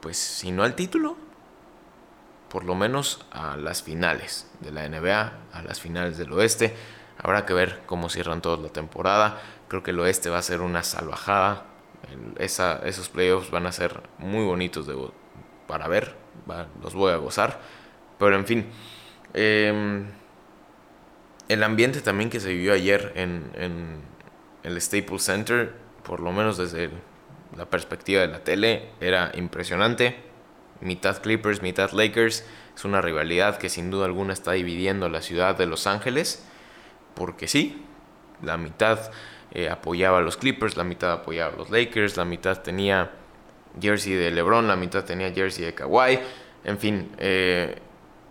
pues 0.00 0.16
si 0.16 0.52
no 0.52 0.62
al 0.62 0.74
título, 0.74 1.16
por 2.48 2.64
lo 2.64 2.74
menos 2.74 3.24
a 3.30 3.56
las 3.56 3.82
finales 3.82 4.50
de 4.60 4.72
la 4.72 4.88
NBA, 4.88 5.32
a 5.52 5.62
las 5.62 5.80
finales 5.80 6.18
del 6.18 6.32
oeste. 6.32 6.74
Habrá 7.18 7.46
que 7.46 7.54
ver 7.54 7.82
cómo 7.86 8.10
cierran 8.10 8.42
toda 8.42 8.56
la 8.56 8.68
temporada. 8.68 9.40
Creo 9.68 9.82
que 9.82 9.92
el 9.92 10.00
oeste 10.00 10.28
va 10.28 10.38
a 10.38 10.42
ser 10.42 10.60
una 10.60 10.82
salvajada 10.82 11.64
esos 12.38 13.08
playoffs 13.08 13.50
van 13.50 13.66
a 13.66 13.72
ser 13.72 14.02
muy 14.18 14.44
bonitos 14.44 14.86
para 15.66 15.88
ver, 15.88 16.14
los 16.82 16.94
voy 16.94 17.12
a 17.12 17.16
gozar. 17.16 17.60
Pero 18.18 18.36
en 18.36 18.46
fin, 18.46 18.66
em, 19.34 20.06
el 21.52 21.62
ambiente 21.62 22.00
también 22.00 22.30
que 22.30 22.40
se 22.40 22.48
vivió 22.48 22.72
ayer 22.72 23.12
en, 23.14 24.02
el 24.62 24.80
Staples 24.80 25.22
Center, 25.22 25.72
por 26.04 26.20
lo 26.20 26.32
menos 26.32 26.56
desde 26.56 26.90
la 27.56 27.66
perspectiva 27.66 28.22
de 28.22 28.28
la 28.28 28.44
tele, 28.44 28.90
era 29.00 29.32
impresionante. 29.34 30.16
mitad 30.80 31.20
Clippers, 31.20 31.62
mitad 31.62 31.90
Lakers. 31.92 32.44
Es 32.74 32.84
una 32.84 33.00
rivalidad 33.00 33.58
que 33.58 33.68
sin 33.68 33.90
duda 33.90 34.06
alguna 34.06 34.32
está 34.32 34.52
dividiendo 34.52 35.08
la 35.08 35.20
ciudad 35.20 35.56
de 35.56 35.66
Los 35.66 35.86
Ángeles. 35.86 36.44
Porque 37.14 37.48
sí, 37.48 37.84
la 38.40 38.56
mitad 38.56 39.10
eh, 39.52 39.68
apoyaba 39.68 40.18
a 40.18 40.20
los 40.22 40.36
Clippers, 40.36 40.76
la 40.76 40.84
mitad 40.84 41.12
apoyaba 41.12 41.52
a 41.52 41.56
los 41.56 41.70
Lakers, 41.70 42.16
la 42.16 42.24
mitad 42.24 42.62
tenía 42.62 43.10
jersey 43.80 44.14
de 44.14 44.30
LeBron, 44.30 44.66
la 44.66 44.76
mitad 44.76 45.04
tenía 45.04 45.30
jersey 45.32 45.64
de 45.64 45.74
Kawhi. 45.74 46.18
En 46.64 46.78
fin, 46.78 47.10
eh, 47.18 47.76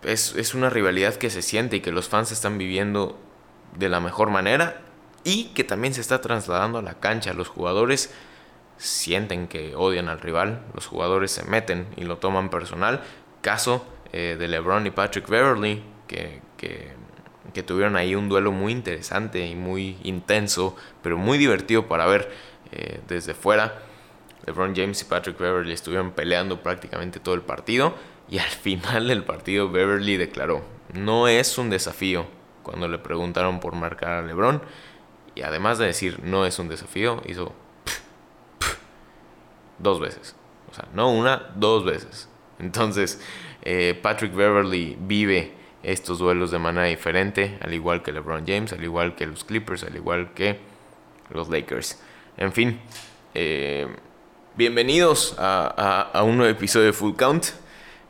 es, 0.04 0.34
es 0.36 0.54
una 0.54 0.70
rivalidad 0.70 1.14
que 1.14 1.30
se 1.30 1.42
siente 1.42 1.76
y 1.76 1.80
que 1.80 1.92
los 1.92 2.08
fans 2.08 2.32
están 2.32 2.58
viviendo 2.58 3.18
de 3.76 3.88
la 3.88 4.00
mejor 4.00 4.30
manera 4.30 4.80
y 5.24 5.46
que 5.54 5.64
también 5.64 5.94
se 5.94 6.00
está 6.00 6.20
trasladando 6.20 6.78
a 6.78 6.82
la 6.82 6.94
cancha. 6.94 7.32
Los 7.32 7.48
jugadores 7.48 8.12
sienten 8.76 9.46
que 9.48 9.74
odian 9.76 10.08
al 10.08 10.20
rival, 10.20 10.62
los 10.74 10.86
jugadores 10.86 11.30
se 11.30 11.44
meten 11.44 11.86
y 11.96 12.04
lo 12.04 12.18
toman 12.18 12.50
personal. 12.50 13.02
Caso 13.40 13.84
eh, 14.12 14.36
de 14.38 14.48
LeBron 14.48 14.86
y 14.86 14.90
Patrick 14.90 15.28
Beverly, 15.28 15.82
que, 16.06 16.40
que, 16.56 17.62
tuvieron 17.62 17.96
ahí 17.96 18.14
un 18.14 18.28
duelo 18.28 18.50
muy 18.50 18.72
interesante 18.72 19.46
y 19.46 19.54
muy 19.54 19.98
intenso, 20.02 20.74
pero 21.02 21.16
muy 21.16 21.38
divertido 21.38 21.86
para 21.86 22.06
ver 22.06 22.30
eh, 22.72 23.00
desde 23.06 23.34
fuera. 23.34 23.82
LeBron 24.46 24.74
James 24.74 25.00
y 25.02 25.04
Patrick 25.04 25.38
Beverly 25.38 25.72
estuvieron 25.72 26.10
peleando 26.10 26.60
prácticamente 26.60 27.20
todo 27.20 27.36
el 27.36 27.42
partido 27.42 27.94
y 28.32 28.38
al 28.38 28.48
final 28.48 29.08
del 29.08 29.24
partido 29.24 29.70
Beverly 29.70 30.16
declaró, 30.16 30.62
no 30.94 31.28
es 31.28 31.58
un 31.58 31.68
desafío 31.68 32.24
cuando 32.62 32.88
le 32.88 32.96
preguntaron 32.96 33.60
por 33.60 33.74
marcar 33.74 34.12
a 34.12 34.22
LeBron 34.22 34.62
y 35.34 35.42
además 35.42 35.76
de 35.76 35.84
decir 35.84 36.18
no 36.24 36.46
es 36.46 36.58
un 36.58 36.66
desafío, 36.66 37.20
hizo 37.26 37.52
dos 39.78 40.00
veces. 40.00 40.34
O 40.70 40.74
sea, 40.74 40.88
no 40.94 41.10
una, 41.10 41.52
dos 41.56 41.84
veces. 41.84 42.26
Entonces, 42.58 43.20
eh, 43.60 44.00
Patrick 44.02 44.34
Beverly 44.34 44.96
vive 44.98 45.52
estos 45.82 46.18
duelos 46.18 46.50
de 46.50 46.58
manera 46.58 46.86
diferente, 46.86 47.58
al 47.60 47.74
igual 47.74 48.02
que 48.02 48.12
LeBron 48.12 48.46
James, 48.46 48.72
al 48.72 48.82
igual 48.82 49.14
que 49.14 49.26
los 49.26 49.44
Clippers, 49.44 49.84
al 49.84 49.94
igual 49.94 50.32
que 50.32 50.58
los 51.28 51.50
Lakers. 51.50 52.00
En 52.38 52.54
fin, 52.54 52.80
eh, 53.34 53.86
bienvenidos 54.56 55.34
a, 55.36 56.22
un 56.24 56.38
nuevo 56.38 56.50
episodio 56.50 56.86
de 56.86 56.92
Full 56.94 57.14
Count. 57.16 57.61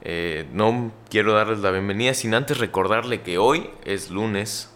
Eh, 0.02 0.46
no 0.52 0.92
quiero 1.08 1.32
darles 1.32 1.60
la 1.60 1.70
bienvenida 1.70 2.14
sin 2.14 2.34
antes 2.34 2.58
recordarle 2.58 3.22
que 3.22 3.38
hoy 3.38 3.70
es 3.84 4.10
lunes, 4.10 4.74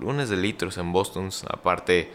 lunes 0.00 0.28
de 0.28 0.36
litros 0.36 0.78
en 0.78 0.92
Boston. 0.92 1.30
Aparte, 1.48 2.10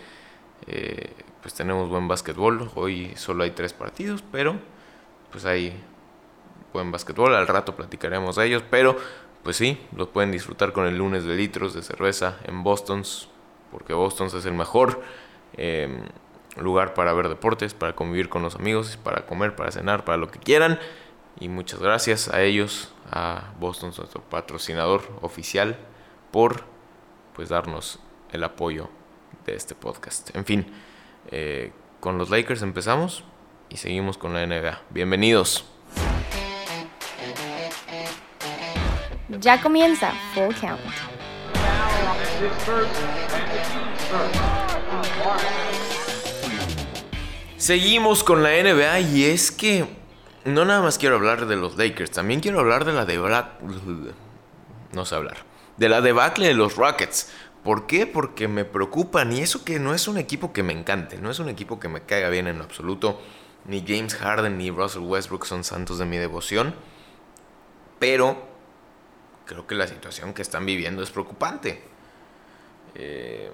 pues 1.41 1.53
tenemos 1.53 1.89
buen 1.89 2.07
básquetbol. 2.07 2.69
Hoy 2.75 3.13
solo 3.15 3.43
hay 3.43 3.51
tres 3.51 3.73
partidos, 3.73 4.23
pero 4.31 4.55
pues 5.31 5.45
hay 5.45 5.73
buen 6.73 6.91
básquetbol. 6.91 7.35
Al 7.35 7.47
rato 7.47 7.75
platicaremos 7.75 8.35
de 8.35 8.45
ellos, 8.45 8.63
pero 8.69 8.97
pues 9.43 9.57
sí, 9.57 9.79
los 9.95 10.07
pueden 10.09 10.31
disfrutar 10.31 10.71
con 10.71 10.85
el 10.85 10.97
lunes 10.97 11.23
de 11.23 11.35
litros 11.35 11.73
de 11.73 11.81
cerveza 11.81 12.37
en 12.43 12.63
Boston, 12.63 13.03
porque 13.71 13.93
Boston 13.93 14.27
es 14.27 14.45
el 14.45 14.53
mejor 14.53 15.01
em, 15.57 16.01
lugar 16.57 16.93
para 16.93 17.13
ver 17.13 17.27
deportes, 17.27 17.73
para 17.73 17.93
convivir 17.93 18.29
con 18.29 18.43
los 18.43 18.55
amigos, 18.55 18.97
para 18.97 19.25
comer, 19.25 19.55
para 19.55 19.71
cenar, 19.71 20.05
para 20.05 20.17
lo 20.17 20.29
que 20.29 20.39
quieran. 20.39 20.79
Y 21.39 21.49
muchas 21.49 21.79
gracias 21.79 22.27
a 22.29 22.41
ellos, 22.41 22.93
a 23.09 23.53
Boston, 23.59 23.93
nuestro 23.97 24.21
patrocinador 24.21 25.03
oficial, 25.21 25.77
por 26.31 26.63
pues 27.33 27.49
darnos 27.49 27.99
el 28.31 28.43
apoyo 28.43 28.89
de 29.45 29.55
este 29.55 29.75
podcast. 29.75 30.35
En 30.35 30.45
fin. 30.45 30.65
Eh, 31.29 31.71
con 31.99 32.17
los 32.17 32.31
Lakers 32.31 32.63
empezamos 32.63 33.23
y 33.69 33.77
seguimos 33.77 34.17
con 34.17 34.33
la 34.33 34.45
NBA. 34.45 34.81
Bienvenidos. 34.89 35.65
Ya 39.39 39.61
comienza 39.61 40.11
Full 40.33 40.55
Count. 40.59 40.81
Seguimos 47.57 48.23
con 48.23 48.41
la 48.41 48.49
NBA 48.49 48.99
y 49.01 49.25
es 49.25 49.51
que 49.51 49.85
no 50.45 50.65
nada 50.65 50.81
más 50.81 50.97
quiero 50.97 51.15
hablar 51.15 51.45
de 51.45 51.55
los 51.55 51.77
Lakers, 51.77 52.11
también 52.11 52.39
quiero 52.39 52.59
hablar 52.59 52.85
de 52.85 52.93
la 52.93 53.05
debacle. 53.05 54.13
No 54.93 55.05
sé 55.05 55.15
hablar. 55.15 55.37
De 55.77 55.89
la 55.89 56.01
debacle 56.01 56.47
de 56.47 56.53
los 56.53 56.75
Rockets. 56.75 57.31
¿Por 57.63 57.87
qué? 57.87 58.07
Porque 58.07 58.47
me 58.47 58.65
preocupan. 58.65 59.31
Y 59.31 59.41
eso 59.41 59.63
que 59.63 59.79
no 59.79 59.93
es 59.93 60.07
un 60.07 60.17
equipo 60.17 60.51
que 60.51 60.63
me 60.63 60.73
encante, 60.73 61.17
no 61.17 61.29
es 61.29 61.39
un 61.39 61.49
equipo 61.49 61.79
que 61.79 61.87
me 61.87 62.01
caiga 62.01 62.29
bien 62.29 62.47
en 62.47 62.61
absoluto. 62.61 63.21
Ni 63.65 63.83
James 63.87 64.15
Harden 64.15 64.57
ni 64.57 64.71
Russell 64.71 65.03
Westbrook 65.03 65.45
son 65.45 65.63
santos 65.63 65.99
de 65.99 66.05
mi 66.05 66.17
devoción. 66.17 66.75
Pero 67.99 68.47
creo 69.45 69.67
que 69.67 69.75
la 69.75 69.87
situación 69.87 70.33
que 70.33 70.41
están 70.41 70.65
viviendo 70.65 71.03
es 71.03 71.11
preocupante. 71.11 71.83
Eh, 72.95 73.51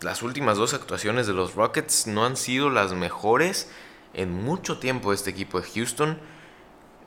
las 0.00 0.22
últimas 0.22 0.56
dos 0.56 0.74
actuaciones 0.74 1.26
de 1.26 1.34
los 1.34 1.54
Rockets 1.54 2.06
no 2.06 2.24
han 2.24 2.36
sido 2.36 2.70
las 2.70 2.92
mejores 2.94 3.70
en 4.14 4.32
mucho 4.32 4.78
tiempo 4.78 5.12
este 5.12 5.30
equipo 5.30 5.60
de 5.60 5.68
Houston. 5.68 6.18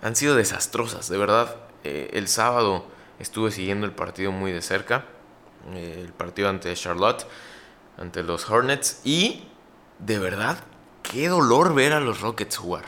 Han 0.01 0.15
sido 0.15 0.36
desastrosas, 0.36 1.10
de 1.10 1.18
verdad. 1.18 1.56
Eh, 1.84 2.10
el 2.13 2.27
sábado 2.27 2.86
estuve 3.20 3.51
siguiendo 3.51 3.86
el 3.86 3.94
partido 3.94 4.32
muy 4.32 4.51
de 4.51 4.62
cerca 4.62 5.06
eh, 5.74 6.01
el 6.06 6.13
partido 6.13 6.50
ante 6.50 6.74
Charlotte, 6.74 7.25
ante 7.98 8.24
los 8.24 8.50
Hornets. 8.50 9.01
Y 9.03 9.48
de 10.00 10.20
verdad, 10.20 10.63
qué 11.03 11.27
dolor 11.27 11.74
ver 11.74 11.94
a 11.94 12.00
los 12.00 12.22
Rockets 12.22 12.58
jugar. 12.58 12.86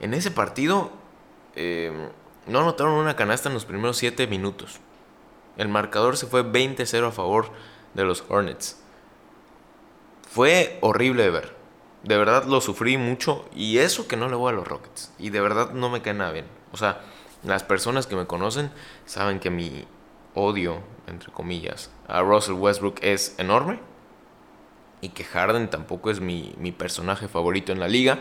En 0.00 0.14
ese 0.14 0.30
partido 0.30 0.90
eh, 1.54 1.92
no 2.46 2.60
anotaron 2.60 2.94
una 2.94 3.16
canasta 3.16 3.48
en 3.48 3.54
los 3.54 3.64
primeros 3.64 3.96
7 3.98 4.26
minutos. 4.26 4.80
El 5.56 5.68
marcador 5.68 6.16
se 6.16 6.26
fue 6.26 6.44
20-0 6.44 7.08
a 7.08 7.12
favor 7.12 7.50
de 7.94 8.04
los 8.04 8.24
Hornets. 8.28 8.80
Fue 10.28 10.78
horrible 10.80 11.22
de 11.22 11.30
ver. 11.30 11.53
De 12.04 12.18
verdad 12.18 12.44
lo 12.44 12.60
sufrí 12.60 12.98
mucho. 12.98 13.46
Y 13.54 13.78
eso 13.78 14.06
que 14.06 14.16
no 14.16 14.28
le 14.28 14.36
voy 14.36 14.52
a 14.52 14.56
los 14.56 14.68
Rockets. 14.68 15.12
Y 15.18 15.30
de 15.30 15.40
verdad 15.40 15.72
no 15.72 15.88
me 15.88 16.02
cae 16.02 16.14
nada 16.14 16.32
bien. 16.32 16.46
O 16.72 16.76
sea, 16.76 17.00
las 17.42 17.62
personas 17.62 18.06
que 18.06 18.14
me 18.14 18.26
conocen 18.26 18.70
saben 19.06 19.40
que 19.40 19.50
mi 19.50 19.86
odio, 20.34 20.80
entre 21.06 21.32
comillas, 21.32 21.90
a 22.06 22.20
Russell 22.20 22.54
Westbrook 22.54 22.98
es 23.00 23.34
enorme. 23.38 23.80
Y 25.00 25.10
que 25.10 25.24
Harden 25.24 25.68
tampoco 25.70 26.10
es 26.10 26.20
mi, 26.20 26.74
personaje 26.76 27.26
favorito 27.26 27.72
en 27.72 27.80
la 27.80 27.88
liga. 27.88 28.18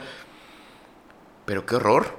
Pero 1.46 1.66
qué 1.66 1.75
horror. 1.75 2.18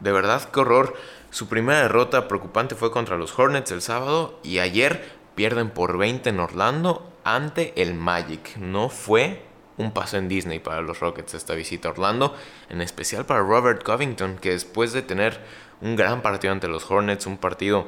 De 0.00 0.12
verdad, 0.12 0.42
qué 0.50 0.60
horror. 0.60 0.94
Su 1.30 1.48
primera 1.48 1.82
derrota 1.82 2.26
preocupante 2.26 2.74
fue 2.74 2.90
contra 2.90 3.18
los 3.18 3.38
Hornets 3.38 3.70
el 3.70 3.82
sábado. 3.82 4.38
Y 4.42 4.60
ayer 4.60 5.12
pierden 5.34 5.70
por 5.70 5.98
20 5.98 6.30
en 6.30 6.40
Orlando 6.40 7.10
ante 7.24 7.80
el 7.80 7.94
Magic. 7.94 8.56
No 8.56 8.88
fue 8.88 9.51
un 9.78 9.92
paso 9.92 10.16
en 10.16 10.28
Disney 10.28 10.58
para 10.58 10.82
los 10.82 11.00
Rockets 11.00 11.34
esta 11.34 11.54
visita 11.54 11.88
a 11.88 11.92
Orlando. 11.92 12.34
En 12.68 12.80
especial 12.80 13.26
para 13.26 13.40
Robert 13.40 13.82
Covington, 13.82 14.38
que 14.38 14.50
después 14.50 14.92
de 14.92 15.02
tener 15.02 15.40
un 15.80 15.96
gran 15.96 16.22
partido 16.22 16.52
ante 16.52 16.68
los 16.68 16.90
Hornets, 16.90 17.26
un 17.26 17.38
partido 17.38 17.86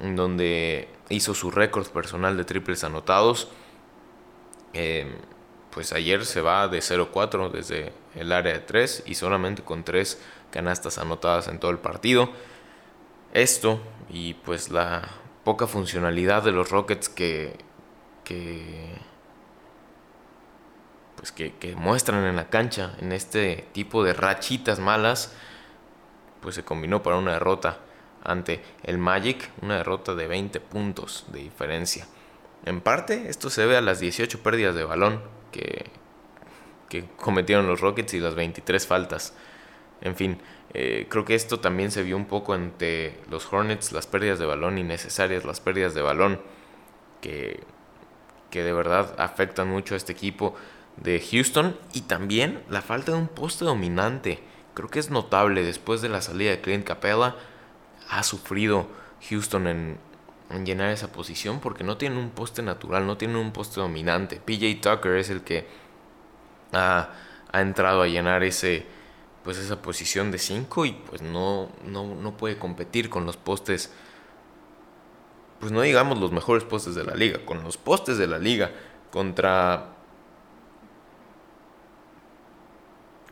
donde 0.00 0.88
hizo 1.08 1.34
su 1.34 1.50
récord 1.50 1.88
personal 1.88 2.36
de 2.36 2.44
triples 2.44 2.84
anotados. 2.84 3.48
Eh, 4.72 5.06
pues 5.70 5.92
ayer 5.92 6.24
se 6.26 6.40
va 6.40 6.68
de 6.68 6.80
0-4 6.80 7.50
desde 7.50 7.92
el 8.14 8.32
área 8.32 8.52
de 8.52 8.60
3 8.60 9.04
y 9.06 9.14
solamente 9.14 9.62
con 9.62 9.84
3 9.84 10.20
canastas 10.50 10.98
anotadas 10.98 11.48
en 11.48 11.60
todo 11.60 11.70
el 11.70 11.78
partido. 11.78 12.30
Esto 13.32 13.80
y 14.08 14.34
pues 14.34 14.70
la 14.70 15.08
poca 15.44 15.66
funcionalidad 15.66 16.42
de 16.42 16.52
los 16.52 16.70
Rockets 16.70 17.08
que, 17.08 17.56
que 18.24 18.96
pues 21.20 21.32
que, 21.32 21.52
que, 21.52 21.76
muestran 21.76 22.24
en 22.24 22.34
la 22.34 22.48
cancha 22.48 22.94
en 22.98 23.12
este 23.12 23.66
tipo 23.72 24.02
de 24.02 24.14
rachitas 24.14 24.78
malas 24.80 25.34
pues 26.40 26.54
se 26.54 26.64
combinó 26.64 27.02
para 27.02 27.18
una 27.18 27.34
derrota 27.34 27.76
ante 28.24 28.62
el 28.84 28.96
Magic, 28.96 29.50
una 29.60 29.76
derrota 29.76 30.14
de 30.14 30.26
20 30.26 30.60
puntos 30.60 31.26
de 31.28 31.40
diferencia. 31.40 32.06
En 32.64 32.80
parte, 32.80 33.28
esto 33.28 33.50
se 33.50 33.60
debe 33.60 33.76
a 33.76 33.82
las 33.82 34.00
18 34.00 34.42
pérdidas 34.42 34.74
de 34.74 34.84
balón 34.84 35.20
que, 35.52 35.90
que 36.88 37.04
cometieron 37.16 37.66
los 37.66 37.82
Rockets 37.82 38.14
y 38.14 38.20
las 38.20 38.34
23 38.34 38.86
faltas. 38.86 39.34
En 40.00 40.16
fin, 40.16 40.40
eh, 40.72 41.06
creo 41.10 41.26
que 41.26 41.34
esto 41.34 41.60
también 41.60 41.90
se 41.90 42.02
vio 42.02 42.16
un 42.16 42.26
poco 42.26 42.54
ante 42.54 43.20
los 43.30 43.50
Hornets, 43.52 43.92
las 43.92 44.06
pérdidas 44.06 44.38
de 44.38 44.46
balón 44.46 44.78
innecesarias, 44.78 45.44
las 45.44 45.60
pérdidas 45.60 45.94
de 45.94 46.00
balón 46.00 46.40
que, 47.20 47.60
que 48.50 48.62
de 48.62 48.72
verdad 48.72 49.14
afectan 49.18 49.68
mucho 49.68 49.92
a 49.92 49.98
este 49.98 50.12
equipo 50.12 50.54
de 51.00 51.20
Houston 51.20 51.76
y 51.92 52.02
también 52.02 52.62
la 52.68 52.82
falta 52.82 53.12
de 53.12 53.18
un 53.18 53.28
poste 53.28 53.64
dominante. 53.64 54.40
Creo 54.74 54.88
que 54.88 54.98
es 54.98 55.10
notable 55.10 55.62
después 55.62 56.02
de 56.02 56.08
la 56.08 56.22
salida 56.22 56.50
de 56.50 56.60
Clint 56.60 56.84
Capella 56.84 57.36
ha 58.08 58.22
sufrido 58.22 58.86
Houston 59.28 59.66
en, 59.66 59.98
llenar 60.64 60.90
esa 60.90 61.12
posición 61.12 61.60
porque 61.60 61.84
no 61.84 61.96
tienen 61.96 62.18
un 62.18 62.30
poste 62.30 62.62
natural, 62.62 63.06
no 63.06 63.16
tienen 63.16 63.36
un 63.36 63.52
poste 63.52 63.80
dominante. 63.80 64.40
PJ 64.44 64.80
Tucker 64.80 65.16
es 65.16 65.30
el 65.30 65.42
que 65.42 65.66
ha, 66.72 67.10
entrado 67.52 68.02
a 68.02 68.06
llenar 68.06 68.42
ese, 68.42 68.84
pues 69.44 69.58
esa 69.58 69.80
posición 69.80 70.30
de 70.30 70.38
5 70.38 70.86
y 70.86 70.92
pues 70.92 71.22
no, 71.22 71.68
no, 71.84 72.14
no 72.14 72.36
puede 72.36 72.58
competir 72.58 73.10
con 73.10 73.26
los 73.26 73.36
postes, 73.36 73.92
pues 75.60 75.72
no 75.72 75.82
digamos 75.82 76.18
los 76.18 76.32
mejores 76.32 76.64
postes 76.64 76.94
de 76.94 77.04
la 77.04 77.14
liga, 77.14 77.44
con 77.44 77.62
los 77.62 77.76
postes 77.76 78.18
de 78.18 78.26
la 78.26 78.38
liga 78.38 78.70
contra... 79.10 79.96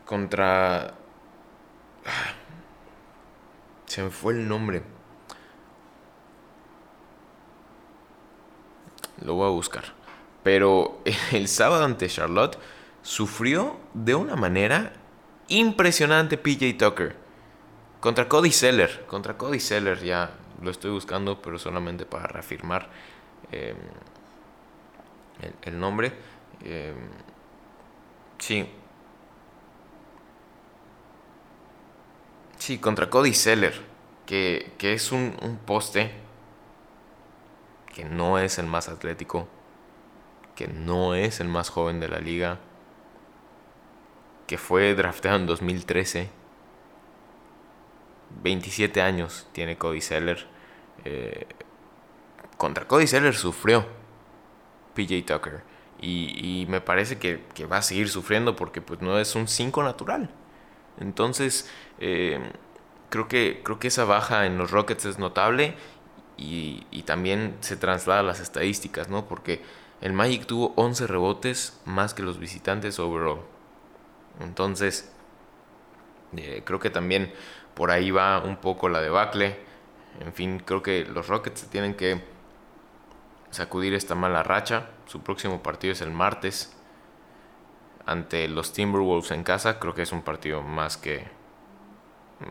Contra... 0.09 0.95
Ah, 2.03 2.33
se 3.85 4.01
me 4.01 4.09
fue 4.09 4.33
el 4.33 4.47
nombre. 4.47 4.81
Lo 9.23 9.35
voy 9.35 9.45
a 9.45 9.51
buscar. 9.51 9.83
Pero 10.41 11.03
el 11.31 11.47
sábado 11.47 11.85
ante 11.85 12.07
Charlotte 12.07 12.57
sufrió 13.03 13.77
de 13.93 14.15
una 14.15 14.35
manera 14.35 14.93
impresionante 15.47 16.39
PJ 16.39 16.73
Tucker. 16.79 17.15
Contra 17.99 18.27
Cody 18.27 18.51
Seller. 18.51 19.05
Contra 19.05 19.37
Cody 19.37 19.59
Seller 19.59 20.03
ya 20.03 20.31
lo 20.59 20.71
estoy 20.71 20.89
buscando, 20.89 21.39
pero 21.39 21.59
solamente 21.59 22.07
para 22.07 22.25
reafirmar 22.25 22.89
em, 23.51 23.77
el, 25.61 25.79
nombre. 25.79 26.11
Em, 26.63 26.95
sí. 28.39 28.67
Sí, 32.69 32.77
contra 32.77 33.09
Cody 33.09 33.33
Seller. 33.33 33.73
Que, 34.27 34.73
que 34.77 34.93
es 34.93 35.11
un, 35.11 35.35
un 35.41 35.57
poste 35.57 36.11
que 37.95 38.05
no 38.05 38.37
es 38.37 38.59
el 38.59 38.67
más 38.67 38.89
atlético. 38.89 39.47
Que 40.55 40.67
no 40.67 41.15
es 41.15 41.39
el 41.39 41.47
más 41.47 41.71
joven 41.71 41.99
de 41.99 42.09
la 42.09 42.19
liga 42.19 42.59
que 44.45 44.59
fue 44.59 44.93
drafteado 44.93 45.37
en 45.37 45.47
2013. 45.47 46.29
27 48.43 49.01
años 49.01 49.47
tiene 49.51 49.79
Cody 49.79 50.01
Seller. 50.01 50.45
Eh, 51.05 51.47
contra 52.55 52.87
Cody 52.87 53.07
Seller 53.07 53.33
sufrió 53.33 53.87
PJ 54.93 55.23
Tucker. 55.25 55.63
Y, 55.99 56.67
me 56.69 56.81
parece 56.81 57.17
que, 57.17 57.65
va 57.65 57.77
a 57.77 57.81
seguir 57.81 58.09
sufriendo 58.09 58.55
porque 58.55 58.79
pues 58.79 59.01
no 59.01 59.17
es 59.17 59.33
un 59.33 59.47
5 59.47 59.81
natural. 59.81 60.29
Entonces, 60.99 61.67
eh, 61.99 62.39
creo, 63.09 63.27
que, 63.27 63.61
creo 63.63 63.79
que 63.79 63.89
esa 63.89 64.05
baja 64.05 64.45
en 64.45 64.57
los 64.57 64.71
Rockets 64.71 65.05
es 65.05 65.19
notable 65.19 65.75
y, 66.37 67.03
también 67.05 67.57
se 67.61 67.75
traslada 67.75 68.19
a 68.19 68.23
las 68.23 68.39
estadísticas, 68.39 69.09
¿no? 69.09 69.27
Porque 69.27 69.61
el 70.01 70.13
Magic 70.13 70.45
tuvo 70.45 70.73
11 70.75 71.07
rebotes 71.07 71.79
más 71.85 72.13
que 72.13 72.21
los 72.21 72.37
visitantes 72.37 72.99
overall. 72.99 73.41
Entonces, 74.39 75.11
eh, 76.37 76.61
creo 76.65 76.79
que 76.79 76.91
también 76.91 77.33
por 77.73 77.91
ahí 77.91 78.11
va 78.11 78.43
un 78.43 78.57
poco 78.57 78.89
la 78.89 79.01
debacle. 79.01 79.57
En 80.19 80.33
fin, 80.33 80.61
creo 80.63 80.83
que 80.83 81.03
los 81.05 81.27
Rockets 81.27 81.67
tienen 81.69 81.95
que 81.95 82.21
sacudir 83.49 83.93
esta 83.93 84.15
mala 84.15 84.43
racha. 84.43 84.89
Su 85.07 85.21
próximo 85.21 85.63
partido 85.63 85.93
es 85.93 86.01
el 86.01 86.11
martes 86.11 86.75
ante 88.05 88.47
los 88.47 88.71
Timberwolves 88.71 89.31
en 89.31 89.43
casa. 89.43 89.79
Creo 89.79 89.95
que 89.95 90.03
es 90.03 90.11
un 90.11 90.21
partido 90.21 90.61
más 90.61 90.97
que 90.97 91.38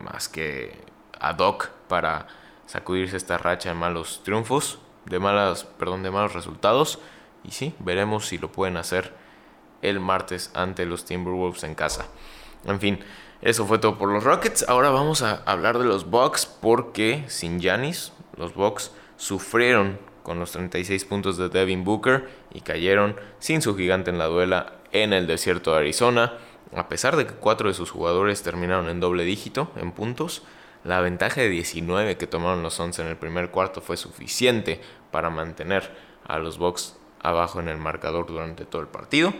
más 0.03 0.29
que 0.29 0.77
ad 1.19 1.39
hoc 1.39 1.69
para 1.87 2.27
sacudirse 2.65 3.17
esta 3.17 3.37
racha 3.37 3.69
de 3.69 3.75
malos 3.75 4.21
triunfos, 4.23 4.79
de 5.05 5.19
malas, 5.19 5.63
perdón, 5.63 6.03
de 6.03 6.11
malos 6.11 6.33
resultados. 6.33 6.99
Y 7.43 7.51
sí, 7.51 7.73
veremos 7.79 8.27
si 8.27 8.37
lo 8.37 8.51
pueden 8.51 8.77
hacer 8.77 9.13
el 9.81 9.99
martes 9.99 10.51
ante 10.53 10.85
los 10.85 11.05
Timberwolves 11.05 11.63
en 11.63 11.75
casa. 11.75 12.05
En 12.65 12.79
fin, 12.79 12.99
eso 13.41 13.65
fue 13.65 13.79
todo 13.79 13.97
por 13.97 14.09
los 14.09 14.23
Rockets. 14.23 14.67
Ahora 14.67 14.89
vamos 14.89 15.21
a 15.21 15.41
hablar 15.45 15.77
de 15.79 15.85
los 15.85 16.09
Bucks 16.09 16.45
porque 16.45 17.23
sin 17.27 17.59
Giannis, 17.59 18.11
los 18.35 18.53
Bucks 18.53 18.91
sufrieron 19.17 19.97
con 20.23 20.39
los 20.39 20.51
36 20.51 21.05
puntos 21.05 21.37
de 21.37 21.49
Devin 21.49 21.83
Booker 21.83 22.29
y 22.53 22.61
cayeron 22.61 23.15
sin 23.39 23.61
su 23.61 23.75
gigante 23.75 24.11
en 24.11 24.17
la 24.17 24.25
duela 24.25 24.73
en 24.91 25.13
el 25.13 25.25
desierto 25.25 25.71
de 25.71 25.77
Arizona. 25.77 26.33
A 26.75 26.87
pesar 26.87 27.15
de 27.15 27.25
que 27.25 27.33
cuatro 27.33 27.69
de 27.69 27.73
sus 27.73 27.91
jugadores 27.91 28.43
terminaron 28.43 28.89
en 28.89 28.99
doble 28.99 29.23
dígito 29.23 29.71
en 29.75 29.91
puntos, 29.91 30.43
la 30.83 31.01
ventaja 31.01 31.41
de 31.41 31.49
19 31.49 32.17
que 32.17 32.27
tomaron 32.27 32.63
los 32.63 32.75
Suns 32.75 32.99
en 32.99 33.07
el 33.07 33.17
primer 33.17 33.51
cuarto 33.51 33.81
fue 33.81 33.97
suficiente 33.97 34.79
para 35.11 35.29
mantener 35.29 35.91
a 36.25 36.39
los 36.39 36.57
Bucks 36.57 36.97
abajo 37.21 37.59
en 37.59 37.67
el 37.67 37.77
marcador 37.77 38.27
durante 38.27 38.65
todo 38.65 38.81
el 38.81 38.87
partido. 38.87 39.33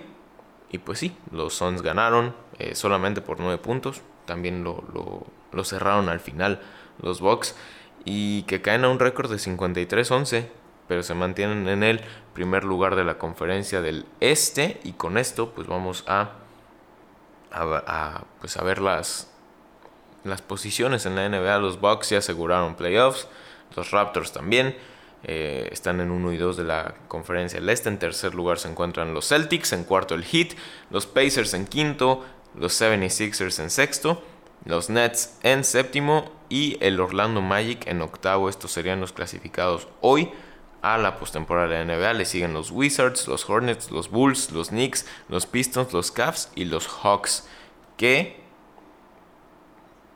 Y 0.72 0.80
pues 0.80 1.00
sí, 1.00 1.16
los 1.32 1.54
Suns 1.56 1.82
ganaron 1.82 2.36
eh, 2.58 2.76
solamente 2.76 3.22
por 3.22 3.40
9 3.40 3.58
puntos. 3.60 4.02
También 4.26 4.64
lo, 4.64 4.84
lo, 5.52 5.64
cerraron 5.64 6.10
al 6.10 6.20
final 6.20 6.62
los 7.02 7.22
Bucks. 7.22 7.56
Y 8.06 8.44
que 8.44 8.62
caen 8.62 8.86
a 8.86 8.90
un 8.90 9.00
récord 9.00 9.32
de 9.32 9.38
53-11. 9.38 10.48
Pero 10.88 11.04
se 11.04 11.14
mantienen 11.14 11.68
en 11.68 11.84
el 11.84 12.02
primer 12.34 12.64
lugar 12.64 12.96
de 12.96 13.04
la 13.04 13.18
conferencia 13.18 13.82
del 13.82 14.06
este. 14.20 14.80
Y 14.84 14.94
con 14.94 15.18
esto 15.18 15.54
pues 15.54 15.68
vamos 15.68 16.04
a, 16.08 16.34
a, 17.52 18.24
pues 18.40 18.58
ver 18.64 18.80
las, 18.80 19.30
las 20.24 20.42
posiciones 20.42 21.06
en 21.06 21.16
la 21.16 21.28
NBA. 21.28 21.60
Los 21.60 21.80
Bucks 21.80 22.10
ya 22.10 22.20
aseguraron 22.20 22.76
playoffs. 22.76 23.28
Los 23.76 23.92
Raptors 23.92 24.32
también. 24.32 24.76
Eh, 25.24 25.68
están 25.72 26.00
en 26.00 26.12
1 26.12 26.32
y 26.32 26.38
2 26.38 26.58
de 26.58 26.64
la 26.64 26.96
conferencia 27.08 27.60
del 27.60 27.70
este. 27.70 27.90
En 27.90 28.00
tercer 28.00 28.34
lugar 28.36 28.60
se 28.60 28.70
encuentran 28.70 29.14
los 29.14 29.28
Celtics. 29.28 29.74
En 29.74 29.84
cuarto 29.84 30.16
el 30.16 30.24
Heat. 30.24 30.50
Los 30.90 31.06
Pacers 31.06 31.54
en 31.54 31.66
quinto. 31.66 32.26
Los 32.56 32.80
76ers 32.80 33.60
en 33.62 33.70
sexto. 33.70 34.24
Los 34.66 34.90
Nets 34.90 35.38
en 35.44 35.64
séptimo. 35.64 36.32
Y 36.50 36.78
el 36.82 37.00
Orlando 37.00 37.42
Magic 37.42 37.88
en 37.88 38.02
octavo. 38.02 38.50
Estos 38.50 38.72
serían 38.72 39.00
los 39.00 39.14
clasificados 39.14 39.88
hoy 40.02 40.32
a 40.82 40.98
la 40.98 41.18
postemporada 41.18 41.68
de 41.68 41.86
NBA. 41.86 42.14
Le 42.14 42.26
siguen 42.26 42.54
los 42.54 42.72
Wizards, 42.72 43.28
los 43.28 43.50
Hornets, 43.50 43.92
los 43.92 44.10
Bulls, 44.10 44.52
los 44.52 44.70
Knicks, 44.70 45.06
los 45.28 45.46
Pistons, 45.46 45.94
los 45.94 46.12
Cavs 46.12 46.52
y 46.56 46.66
los 46.66 46.88
Hawks. 46.88 47.48
Que 47.98 48.40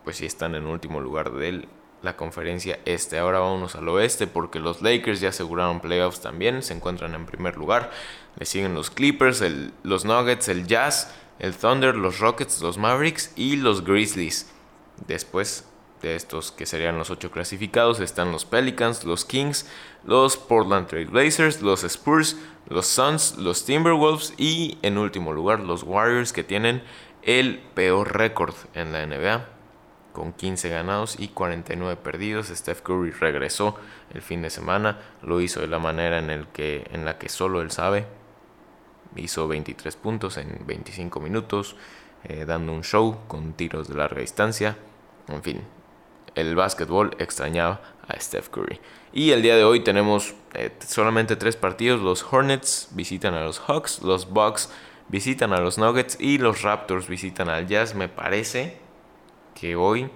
pues 0.04 0.16
sí 0.16 0.26
están 0.26 0.54
en 0.54 0.66
último 0.66 1.00
lugar 1.00 1.32
del 1.32 1.68
la 2.04 2.16
conferencia 2.16 2.78
este. 2.84 3.18
Ahora 3.18 3.40
vamos 3.40 3.74
al 3.74 3.88
oeste 3.88 4.26
porque 4.26 4.60
los 4.60 4.82
Lakers 4.82 5.20
ya 5.20 5.30
aseguraron 5.30 5.80
playoffs 5.80 6.20
también, 6.20 6.62
se 6.62 6.74
encuentran 6.74 7.14
en 7.14 7.26
primer 7.26 7.56
lugar. 7.56 7.90
Le 8.38 8.44
siguen 8.44 8.74
los 8.74 8.90
Clippers, 8.90 9.42
los 9.82 10.04
Nuggets, 10.04 10.48
el 10.48 10.66
Jazz, 10.66 11.12
el 11.38 11.56
Thunder, 11.56 11.96
los 11.96 12.20
Rockets, 12.20 12.60
los 12.60 12.78
Mavericks 12.78 13.32
y 13.36 13.56
los 13.56 13.84
Grizzlies. 13.84 14.50
Después 15.06 15.66
de 16.04 16.16
estos 16.16 16.52
que 16.52 16.66
serían 16.66 16.98
los 16.98 17.10
ocho 17.10 17.30
clasificados 17.30 18.00
están 18.00 18.30
los 18.30 18.44
Pelicans, 18.44 19.04
los 19.04 19.24
Kings, 19.24 19.66
los 20.04 20.36
Portland 20.36 20.86
Trail 20.86 21.08
Blazers, 21.08 21.62
los 21.62 21.82
Spurs, 21.84 22.36
los 22.68 22.86
Suns, 22.86 23.36
los 23.38 23.64
Timberwolves 23.64 24.34
y 24.36 24.78
en 24.82 24.98
último 24.98 25.32
lugar 25.32 25.60
los 25.60 25.82
Warriors 25.82 26.32
que 26.32 26.44
tienen 26.44 26.82
el 27.22 27.58
peor 27.74 28.16
récord 28.16 28.54
en 28.74 28.92
la 28.92 29.06
NBA 29.06 29.54
con 30.12 30.32
15 30.32 30.68
ganados 30.68 31.18
y 31.18 31.28
49 31.28 32.00
perdidos. 32.02 32.46
Steph 32.46 32.82
Curry 32.82 33.10
regresó 33.10 33.76
el 34.14 34.22
fin 34.22 34.42
de 34.42 34.50
semana, 34.50 35.00
lo 35.22 35.40
hizo 35.40 35.60
de 35.60 35.66
la 35.66 35.80
manera 35.80 36.18
en, 36.18 36.30
el 36.30 36.46
que, 36.48 36.88
en 36.92 37.04
la 37.04 37.18
que 37.18 37.28
solo 37.28 37.60
él 37.60 37.70
sabe. 37.70 38.06
Hizo 39.16 39.48
23 39.48 39.96
puntos 39.96 40.36
en 40.36 40.66
25 40.66 41.20
minutos, 41.20 41.76
eh, 42.24 42.44
dando 42.46 42.72
un 42.72 42.84
show 42.84 43.18
con 43.26 43.54
tiros 43.54 43.88
de 43.88 43.96
larga 43.96 44.20
distancia. 44.20 44.76
En 45.28 45.42
fin, 45.42 45.62
el 46.34 46.54
básquetbol 46.54 47.16
extrañaba 47.18 47.80
a 48.08 48.18
Steph 48.20 48.48
Curry. 48.48 48.80
Y 49.12 49.30
el 49.30 49.42
día 49.42 49.56
de 49.56 49.64
hoy 49.64 49.80
tenemos 49.80 50.34
eh, 50.54 50.76
solamente 50.86 51.36
tres 51.36 51.56
partidos. 51.56 52.00
Los 52.00 52.24
Hornets 52.30 52.88
visitan 52.92 53.34
a 53.34 53.44
los 53.44 53.60
Hawks, 53.60 54.02
los 54.02 54.30
Bucks 54.30 54.70
visitan 55.08 55.52
a 55.52 55.60
los 55.60 55.78
Nuggets 55.78 56.16
y 56.20 56.38
los 56.38 56.62
Raptors 56.62 57.08
visitan 57.08 57.48
al 57.48 57.66
Jazz. 57.66 57.94
Me 57.94 58.08
parece 58.08 58.78
que 59.54 59.76
hoy 59.76 60.10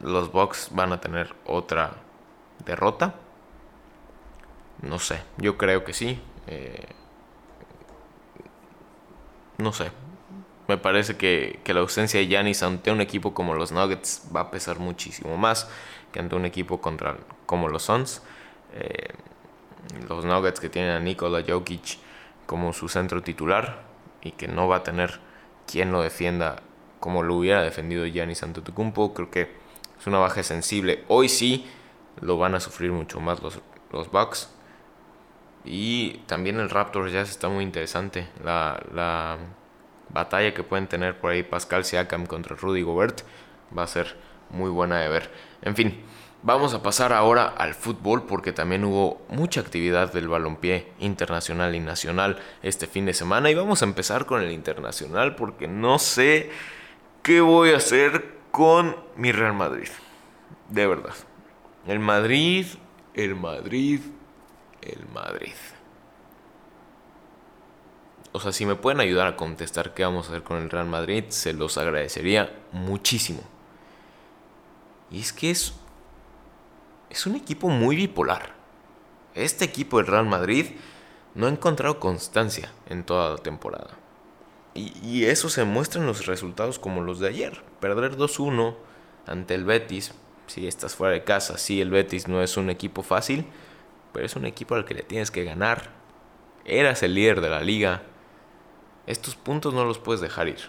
los 0.00 0.30
Bucks 0.32 0.68
van 0.72 0.92
a 0.92 1.00
tener 1.00 1.34
otra 1.46 1.92
derrota. 2.64 3.14
No 4.82 4.98
sé, 4.98 5.22
yo 5.38 5.56
creo 5.56 5.84
que 5.84 5.92
sí. 5.92 6.20
Eh, 6.46 6.86
no 9.58 9.72
sé. 9.72 9.90
Me 10.72 10.78
parece 10.78 11.18
que, 11.18 11.60
la 11.66 11.80
ausencia 11.80 12.18
de 12.18 12.28
Yanis 12.28 12.62
ante 12.62 12.90
un 12.90 13.02
equipo 13.02 13.34
como 13.34 13.52
los 13.52 13.72
Nuggets 13.72 14.30
va 14.34 14.40
a 14.40 14.50
pesar 14.50 14.78
muchísimo 14.78 15.36
más 15.36 15.68
que 16.12 16.18
ante 16.18 16.34
un 16.34 16.46
equipo 16.46 16.80
contra, 16.80 17.18
como 17.44 17.68
los 17.68 17.82
Suns. 17.82 18.22
Eh, 18.72 19.12
los 20.08 20.24
Nuggets 20.24 20.60
que 20.60 20.70
tienen 20.70 20.92
a 20.92 20.98
Nikola 20.98 21.44
Jokic 21.46 21.98
como 22.46 22.72
su 22.72 22.88
centro 22.88 23.22
titular 23.22 23.82
y 24.22 24.30
que 24.30 24.48
no 24.48 24.66
va 24.66 24.76
a 24.76 24.82
tener 24.82 25.20
quien 25.70 25.92
lo 25.92 26.00
defienda 26.00 26.62
como 27.00 27.22
lo 27.22 27.34
hubiera 27.34 27.60
defendido 27.60 28.06
Giannis 28.06 28.42
Antetokounmpo. 28.42 29.12
Creo 29.12 29.30
que 29.30 29.50
es 30.00 30.06
una 30.06 30.20
baja 30.20 30.42
sensible. 30.42 31.04
Hoy 31.08 31.28
sí 31.28 31.66
lo 32.22 32.38
van 32.38 32.54
a 32.54 32.60
sufrir 32.60 32.92
mucho 32.92 33.20
más 33.20 33.42
los, 33.42 33.60
los 33.92 34.10
Bucks. 34.10 34.48
Y 35.66 36.22
también 36.26 36.58
el 36.60 36.70
Raptors 36.70 37.12
ya 37.12 37.20
está 37.20 37.50
muy 37.50 37.62
interesante. 37.62 38.26
La, 38.42 39.36
batalla 40.12 40.54
que 40.54 40.62
pueden 40.62 40.86
tener 40.86 41.18
por 41.18 41.30
ahí 41.30 41.42
Pascal 41.42 41.84
Siakam 41.84 42.26
contra 42.26 42.56
Rudy 42.56 42.82
Gobert 42.82 43.22
va 43.76 43.84
a 43.84 43.86
ser 43.86 44.16
muy 44.50 44.70
buena 44.70 45.00
de 45.00 45.08
ver. 45.08 45.30
En 45.62 45.74
fin, 45.74 46.02
vamos 46.42 46.74
a 46.74 46.82
pasar 46.82 47.12
ahora 47.12 47.46
al 47.46 47.74
fútbol 47.74 48.24
porque 48.26 48.52
también 48.52 48.84
hubo 48.84 49.22
mucha 49.28 49.60
actividad 49.60 50.12
del 50.12 50.28
balompié 50.28 50.92
internacional 50.98 51.74
y 51.74 51.80
nacional 51.80 52.38
este 52.62 52.86
fin 52.86 53.06
de 53.06 53.14
semana 53.14 53.50
y 53.50 53.54
vamos 53.54 53.82
a 53.82 53.86
empezar 53.86 54.26
con 54.26 54.42
el 54.42 54.52
internacional 54.52 55.34
porque 55.34 55.68
no 55.68 55.98
sé 55.98 56.50
qué 57.22 57.40
voy 57.40 57.70
a 57.72 57.76
hacer 57.76 58.42
con 58.50 58.96
mi 59.16 59.32
Real 59.32 59.54
Madrid. 59.54 59.88
De 60.68 60.86
verdad. 60.86 61.14
El 61.86 61.98
Madrid, 61.98 62.66
el 63.14 63.34
Madrid, 63.34 64.00
el 64.82 65.06
Madrid. 65.12 65.54
O 68.32 68.40
sea, 68.40 68.52
si 68.52 68.64
me 68.64 68.76
pueden 68.76 69.00
ayudar 69.00 69.26
a 69.26 69.36
contestar 69.36 69.92
qué 69.92 70.04
vamos 70.04 70.26
a 70.26 70.30
hacer 70.30 70.42
con 70.42 70.56
el 70.56 70.70
Real 70.70 70.86
Madrid, 70.86 71.24
se 71.28 71.52
los 71.52 71.76
agradecería 71.76 72.50
muchísimo. 72.72 73.42
Y 75.10 75.20
es 75.20 75.34
que 75.34 75.50
es, 75.50 75.74
es 77.10 77.26
un 77.26 77.36
equipo 77.36 77.68
muy 77.68 77.94
bipolar. 77.94 78.54
Este 79.34 79.66
equipo 79.66 79.98
del 79.98 80.06
Real 80.06 80.26
Madrid 80.26 80.66
no 81.34 81.46
ha 81.46 81.50
encontrado 81.50 82.00
constancia 82.00 82.72
en 82.88 83.04
toda 83.04 83.32
la 83.32 83.36
temporada. 83.36 83.98
Y, 84.74 84.94
y 85.02 85.26
eso 85.26 85.50
se 85.50 85.64
muestra 85.64 86.00
en 86.00 86.06
los 86.06 86.24
resultados 86.24 86.78
como 86.78 87.02
los 87.02 87.18
de 87.20 87.28
ayer. 87.28 87.62
Perder 87.80 88.16
2-1 88.16 88.74
ante 89.26 89.54
el 89.54 89.64
Betis. 89.64 90.14
Si 90.46 90.66
estás 90.66 90.96
fuera 90.96 91.12
de 91.12 91.24
casa, 91.24 91.58
sí, 91.58 91.82
el 91.82 91.90
Betis 91.90 92.28
no 92.28 92.42
es 92.42 92.56
un 92.56 92.70
equipo 92.70 93.02
fácil, 93.02 93.46
pero 94.12 94.24
es 94.24 94.36
un 94.36 94.46
equipo 94.46 94.74
al 94.74 94.86
que 94.86 94.94
le 94.94 95.02
tienes 95.02 95.30
que 95.30 95.44
ganar. 95.44 95.90
Eras 96.64 97.02
el 97.02 97.14
líder 97.14 97.42
de 97.42 97.50
la 97.50 97.60
liga. 97.60 98.02
Estos 99.06 99.34
puntos 99.36 99.74
no 99.74 99.84
los 99.84 99.98
puedes 99.98 100.20
dejar 100.20 100.48
ir. 100.48 100.60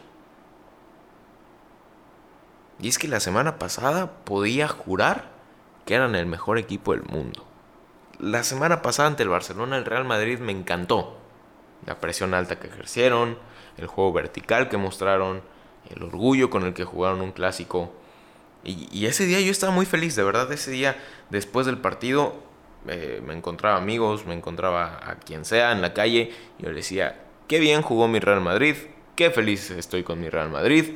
Y 2.80 2.88
es 2.88 2.98
que 2.98 3.08
la 3.08 3.20
semana 3.20 3.60
pasada 3.60 4.12
podía 4.26 4.68
jurar 4.68 5.32
que 5.86 5.96
eran 5.96 6.16
el 6.16 6.26
mejor 6.26 6.58
equipo 6.58 6.94
del 6.94 7.04
mundo. 7.04 7.46
La 8.20 8.44
semana 8.44 8.82
pasada 8.82 9.10
ante 9.10 9.24
el 9.24 9.30
Barcelona, 9.30 9.78
el 9.78 9.86
Real 9.86 10.06
Madrid 10.06 10.40
me 10.40 10.52
encantó. 10.52 11.18
La 11.86 12.00
presión 12.00 12.34
alta 12.34 12.60
que 12.60 12.68
ejercieron, 12.68 13.38
el 13.78 13.88
juego 13.88 14.14
vertical 14.14 14.70
que 14.70 14.78
mostraron, 14.78 15.42
el 15.90 16.04
orgullo 16.04 16.50
con 16.50 16.64
el 16.64 16.74
que 16.74 16.86
jugaron 16.86 17.22
un 17.22 17.32
clásico. 17.32 17.92
Y, 18.64 19.06
ese 19.06 19.26
día 19.26 19.42
yo 19.42 19.52
estaba 19.52 19.74
muy 19.74 19.86
feliz, 19.86 20.16
de 20.16 20.24
verdad, 20.24 20.50
ese 20.54 20.72
día 20.72 20.96
después 21.30 21.66
del 21.66 21.80
partido 21.80 22.34
eh, 22.88 23.22
me 23.26 23.34
encontraba 23.34 23.78
amigos, 23.78 24.26
me 24.26 24.34
encontraba 24.34 25.00
a 25.06 25.16
quien 25.16 25.44
sea 25.44 25.74
en 25.74 25.82
la 25.82 25.94
calle 25.94 26.32
y 26.58 26.64
yo 26.64 26.70
le 26.70 26.78
decía, 26.78 27.20
qué 27.54 27.60
bien 27.60 27.84
jugó 27.84 28.08
mi 28.08 28.20
Real 28.20 28.42
Madrid, 28.42 28.76
qué 29.16 29.30
feliz 29.30 29.70
estoy 29.70 30.02
con 30.02 30.20
mi 30.20 30.28
Real 30.28 30.50
Madrid. 30.50 30.96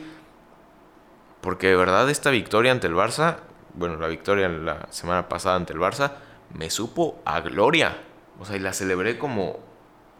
Porque 1.39 1.67
de 1.67 1.76
verdad 1.76 2.10
esta 2.10 2.32
victoria 2.32 2.72
ante 2.72 2.88
el 2.88 2.96
Barça, 2.96 3.41
bueno, 3.76 3.98
la 3.98 4.08
victoria 4.08 4.50
la 4.50 4.88
semana 4.89 5.30
pasada 5.30 5.56
ante 5.56 5.74
el 5.74 5.80
Barça, 5.80 6.13
me 6.56 6.72
supo 6.72 7.22
a 7.26 7.41
gloria. 7.41 8.02
O 8.39 8.46
sea, 8.46 8.56
y 8.56 8.60
la 8.60 8.74
celebré 8.74 9.20
como 9.20 9.60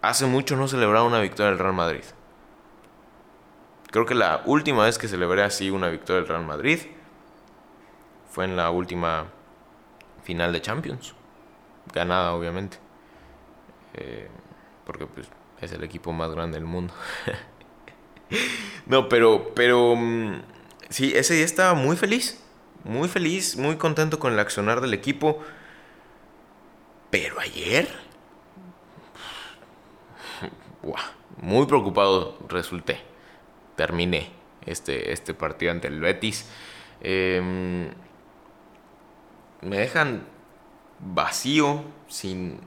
hace 0.04 0.28
mucho 0.28 0.56
no 0.56 0.67
celebraba 0.67 1.08
una 1.08 1.21
victoria 1.21 1.50
del 1.50 1.58
Real 1.58 1.73
Madrid. 1.73 2.04
Creo 3.89 4.06
que 4.06 4.13
la 4.13 4.43
última 4.45 4.86
vez 4.86 5.00
que 5.00 5.08
celebré 5.08 5.41
así 5.41 5.71
una 5.71 5.89
victoria 5.89 6.21
del 6.21 6.30
Real 6.30 6.45
Madrid 6.45 6.82
fue 8.30 8.45
en 8.45 8.56
la 8.56 8.69
última 8.69 9.26
final 10.21 10.54
de 10.54 10.62
Champions. 10.62 11.15
Ganada, 11.91 12.34
obviamente. 12.34 12.78
Eh, 13.95 14.30
porque 14.86 15.08
pues, 15.08 15.28
es 15.61 15.71
el 15.71 15.83
equipo 15.83 16.13
más 16.13 16.31
grande 16.31 16.57
del 16.57 16.65
mundo. 16.65 16.93
no, 18.85 19.09
pero, 19.09 19.53
pero... 19.55 19.95
Mm, 19.95 20.41
sí, 20.89 21.13
ese 21.15 21.35
día 21.35 21.45
estaba 21.45 21.73
muy 21.73 21.97
feliz. 21.97 22.43
Muy 22.83 23.07
feliz, 23.07 23.57
muy 23.57 23.75
contento 23.77 24.19
con 24.19 24.33
el 24.33 24.39
accionar 24.39 24.81
del 24.81 24.93
equipo. 24.93 25.43
Pero 27.09 27.39
ayer... 27.39 27.87
muy 31.41 31.65
preocupado 31.65 32.37
resulté 32.47 33.07
terminé 33.77 34.29
este, 34.65 35.13
este 35.13 35.33
partido 35.33 35.71
ante 35.71 35.87
el 35.87 36.01
Betis. 36.01 36.49
Em, 36.99 37.87
me 39.61 39.77
dejan 39.77 40.25
vacío, 40.99 41.83
sin, 42.07 42.59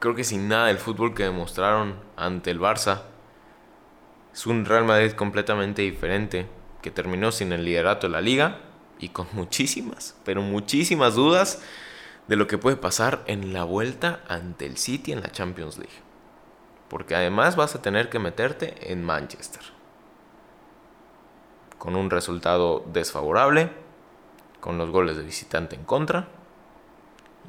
creo 0.00 0.14
que 0.14 0.24
sin 0.24 0.48
nada 0.48 0.66
del 0.66 0.78
fútbol 0.78 1.14
que 1.14 1.22
demostraron 1.22 1.94
ante 2.16 2.50
el 2.50 2.58
Barça. 2.58 3.02
Es 4.32 4.46
un 4.46 4.64
Real 4.64 4.84
Madrid 4.84 5.12
completamente 5.12 5.82
diferente, 5.82 6.46
que 6.82 6.90
terminó 6.90 7.30
sin 7.30 7.52
el 7.52 7.64
liderato 7.64 8.06
de 8.06 8.12
la 8.12 8.20
liga 8.20 8.58
y 8.98 9.10
con 9.10 9.28
muchísimas, 9.32 10.16
pero 10.24 10.42
muchísimas 10.42 11.14
dudas 11.14 11.62
de 12.26 12.36
lo 12.36 12.46
que 12.46 12.58
puede 12.58 12.76
pasar 12.76 13.22
en 13.26 13.52
la 13.52 13.64
vuelta 13.64 14.20
ante 14.26 14.66
el 14.66 14.76
City 14.78 15.12
en 15.12 15.20
la 15.20 15.30
Champions 15.30 15.78
League. 15.78 15.94
Porque 16.88 17.14
además 17.14 17.54
vas 17.54 17.74
a 17.74 17.82
tener 17.82 18.08
que 18.08 18.18
meterte 18.18 18.92
en 18.92 19.04
Manchester 19.04 19.62
con 21.78 21.96
un 21.96 22.10
resultado 22.10 22.84
desfavorable, 22.92 23.70
con 24.60 24.76
los 24.76 24.90
goles 24.90 25.16
de 25.16 25.22
visitante 25.22 25.76
en 25.76 25.84
contra, 25.84 26.28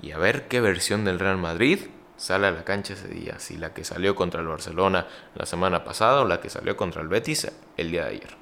y 0.02 0.12
a 0.12 0.18
ver 0.18 0.48
qué 0.48 0.62
versión 0.62 1.04
del 1.04 1.20
Real 1.20 1.38
Madrid 1.38 1.80
sale 2.22 2.46
a 2.46 2.52
la 2.52 2.64
cancha 2.64 2.94
ese 2.94 3.08
día, 3.08 3.40
si 3.40 3.58
la 3.58 3.74
que 3.74 3.84
salió 3.84 4.14
contra 4.14 4.42
el 4.42 4.48
Barcelona 4.48 5.08
la 5.34 5.48
semana 5.48 5.84
pasada 5.84 6.22
o 6.22 6.26
la 6.26 6.40
que 6.40 6.52
salió 6.52 6.78
contra 6.78 7.02
el 7.02 7.08
Betis 7.08 7.52
el 7.78 7.90
día 7.90 8.04
de 8.04 8.10
ayer. 8.12 8.38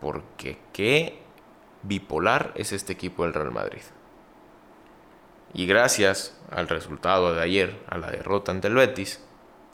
Porque 0.00 0.58
qué 0.72 1.18
bipolar 1.82 2.52
es 2.54 2.70
este 2.70 2.92
equipo 2.92 3.24
del 3.24 3.34
Real 3.34 3.50
Madrid. 3.50 3.82
Y 5.54 5.66
gracias 5.66 6.40
al 6.52 6.68
resultado 6.68 7.34
de 7.34 7.42
ayer, 7.42 7.82
a 7.88 7.98
la 7.98 8.12
derrota 8.12 8.52
ante 8.52 8.68
el 8.68 8.74
Betis, 8.74 9.20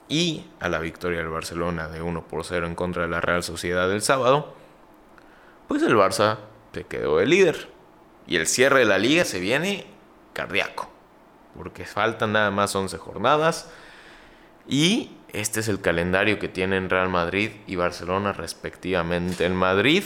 y 0.07 0.47
a 0.59 0.67
la 0.67 0.79
victoria 0.79 1.19
del 1.19 1.29
Barcelona 1.29 1.89
de 1.89 2.01
1 2.01 2.27
por 2.27 2.43
0 2.43 2.65
en 2.65 2.73
contra 2.73 3.03
de 3.03 3.09
la 3.09 3.21
Real 3.21 3.43
Sociedad 3.43 3.87
del 3.87 4.01
sábado, 4.01 4.55
pues 5.67 5.83
el 5.83 5.95
Barça 5.95 6.39
se 6.73 6.85
quedó 6.85 7.17
de 7.17 7.27
líder. 7.27 7.69
Y 8.25 8.37
el 8.37 8.47
cierre 8.47 8.79
de 8.79 8.85
la 8.85 8.97
liga 8.97 9.25
se 9.25 9.39
viene 9.39 9.85
cardíaco, 10.33 10.89
porque 11.57 11.85
faltan 11.85 12.33
nada 12.33 12.51
más 12.51 12.75
11 12.75 12.97
jornadas. 12.97 13.69
Y 14.67 15.11
este 15.33 15.59
es 15.59 15.67
el 15.67 15.81
calendario 15.81 16.39
que 16.39 16.47
tienen 16.47 16.89
Real 16.89 17.09
Madrid 17.09 17.51
y 17.67 17.75
Barcelona 17.75 18.33
respectivamente. 18.33 19.45
El 19.45 19.53
Madrid, 19.53 20.03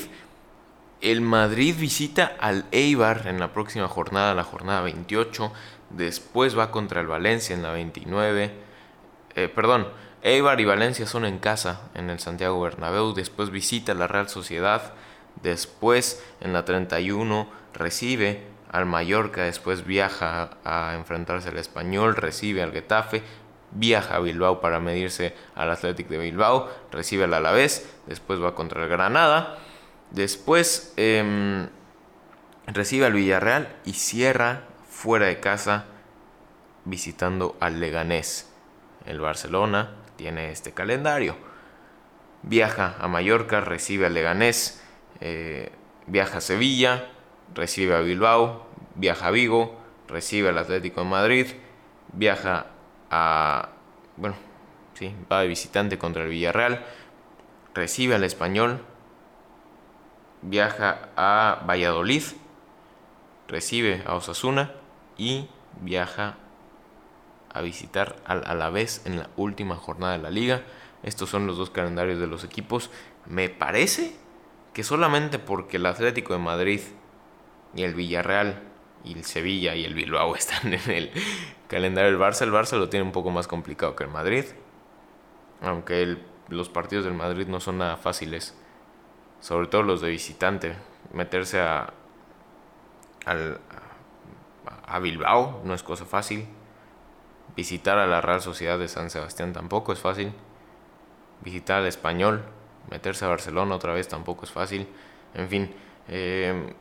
el 1.01 1.21
Madrid 1.21 1.75
visita 1.77 2.36
al 2.39 2.65
Eibar 2.71 3.27
en 3.27 3.39
la 3.39 3.51
próxima 3.51 3.88
jornada, 3.88 4.34
la 4.34 4.43
jornada 4.43 4.82
28. 4.82 5.51
Después 5.89 6.58
va 6.58 6.71
contra 6.71 7.01
el 7.01 7.08
Valencia 7.08 7.56
en 7.56 7.63
la 7.63 7.71
29 7.71 8.73
eh, 9.36 9.49
perdón, 9.49 9.88
Eibar 10.21 10.62
y 10.62 10.65
Valencia 10.65 11.08
son 11.08 11.25
en 11.25 11.39
casa 11.39 11.82
en 11.95 12.10
el 12.10 12.19
Santiago 12.19 12.62
Bernabéu, 12.62 13.13
después 13.13 13.49
visita 13.49 13.93
la 13.93 14.08
Real 14.08 14.29
Sociedad, 14.29 14.93
después 15.41 16.23
en 16.39 16.53
la 16.53 16.65
31 16.65 17.47
recibe 17.73 18.43
al 18.74 18.88
Mallorca, 18.88 19.44
después 19.44 19.86
viaja 19.86 20.58
a 20.66 20.96
enfrentarse 20.96 21.50
al 21.50 21.60
Español, 21.60 22.16
recibe 22.16 22.64
al 22.64 22.72
Getafe, 22.72 23.22
viaja 23.70 24.16
a 24.16 24.20
Bilbao 24.20 24.62
para 24.62 24.80
medirse 24.80 25.36
al 25.54 25.70
Athletic 25.70 26.08
de 26.08 26.18
Bilbao, 26.18 26.70
recibe 26.92 27.26
al 27.26 27.36
Alavés, 27.36 27.88
después 28.08 28.42
va 28.42 28.56
contra 28.56 28.84
el 28.84 28.90
Granada, 28.90 29.60
después 30.10 30.92
em, 30.98 31.70
recibe 32.66 33.06
al 33.06 33.14
Villarreal 33.14 33.76
y 33.86 33.94
cierra 33.94 34.64
fuera 34.90 35.28
de 35.28 35.40
casa 35.40 35.86
visitando 36.84 37.56
al 37.60 37.80
Leganés. 37.80 38.52
El 39.06 39.20
Barcelona 39.20 39.92
tiene 40.16 40.50
este 40.52 40.72
calendario. 40.72 41.36
Viaja 42.42 42.96
a 43.00 43.08
Mallorca, 43.08 43.62
recibe 43.62 44.08
a 44.08 44.10
Leganés, 44.10 44.82
eh, 45.22 45.72
viaja 46.08 46.40
a 46.40 46.42
Sevilla, 46.42 47.10
recibe 47.53 47.95
a 47.95 48.01
Bilbao, 48.01 48.67
viaja 48.95 49.27
a 49.27 49.32
Vigo, 49.32 49.77
recibe 50.08 50.49
al 50.49 50.58
Atlético 50.58 51.03
de 51.03 51.10
Madrid, 51.10 51.47
viaja 52.13 52.67
a... 53.10 53.69
bueno, 54.17 54.36
sí, 54.93 55.13
va 55.32 55.41
de 55.41 55.47
visitante 55.47 55.97
contra 55.97 56.23
el 56.23 56.29
Villarreal, 56.29 56.86
recibe 57.73 58.15
al 58.15 58.23
Español, 58.23 58.82
viaja 60.41 61.10
a 61.15 61.63
Valladolid, 61.67 62.23
recibe 63.47 64.03
a 64.06 64.15
Osasuna 64.15 64.71
y 65.17 65.49
viaja 65.82 66.38
a 67.53 67.62
visitar 67.62 68.15
al 68.25 68.43
Alavés 68.45 69.06
en 69.06 69.19
la 69.19 69.29
última 69.38 69.75
jornada 69.75 70.13
de 70.13 70.23
la 70.23 70.29
liga. 70.29 70.63
Estos 71.03 71.29
son 71.29 71.47
los 71.47 71.58
dos 71.58 71.69
calendarios 71.69 72.19
de 72.19 72.27
los 72.27 72.43
equipos. 72.43 72.89
Me 73.25 73.49
parece 73.49 74.15
que 74.73 74.84
solamente 74.84 75.38
porque 75.39 75.77
el 75.77 75.86
Atlético 75.86 76.34
de 76.34 76.39
Madrid 76.39 76.82
y 77.76 77.84
el 77.84 77.94
Villarreal 77.94 78.62
y 79.04 79.14
el 79.14 79.26
Sevilla 79.26 79.76
y 79.76 79.86
el 79.86 79.94
Bilbao 79.94 80.36
están 80.36 80.74
en 80.74 80.92
el 80.92 81.12
calendario 81.68 82.12
del 82.12 82.20
Barça, 82.20 82.44
el 82.44 82.52
Barça 82.52 82.78
lo 82.78 82.90
tiene 82.90 83.06
un 83.06 83.12
poco 83.12 83.32
más 83.32 83.48
complicado 83.48 83.96
que 83.96 84.04
el 84.04 84.10
Madrid. 84.10 84.46
Aunque 85.62 86.18
los 86.50 86.70
partidos 86.70 87.06
del 87.06 87.14
Madrid 87.14 87.48
no 87.48 87.60
son 87.60 87.78
nada 87.78 87.96
fáciles, 87.96 88.56
sobre 89.40 89.68
todo 89.68 89.84
los 89.84 90.02
de 90.02 90.10
visitante. 90.10 90.76
Meterse 91.14 91.62
a, 91.62 91.94
a 94.66 95.00
Bilbao 95.00 95.62
no 95.64 95.74
es 95.74 95.84
cosa 95.84 96.06
fácil. 96.06 96.48
Visitar 97.56 97.98
a 97.98 98.08
la 98.08 98.20
Real 98.20 98.42
Sociedad 98.42 98.80
de 98.80 98.88
San 98.88 99.10
Sebastián 99.10 99.54
tampoco 99.54 99.94
es 99.94 100.00
fácil. 100.00 100.34
Visitar 101.42 101.82
al 101.82 101.88
Español, 101.88 102.44
meterse 102.90 103.26
a 103.26 103.30
Barcelona 103.30 103.76
otra 103.76 103.94
vez 103.94 104.08
tampoco 104.08 104.46
es 104.46 104.52
fácil. 104.52 104.88
En 105.34 105.48
fin, 105.50 105.74
eh, 106.08 106.74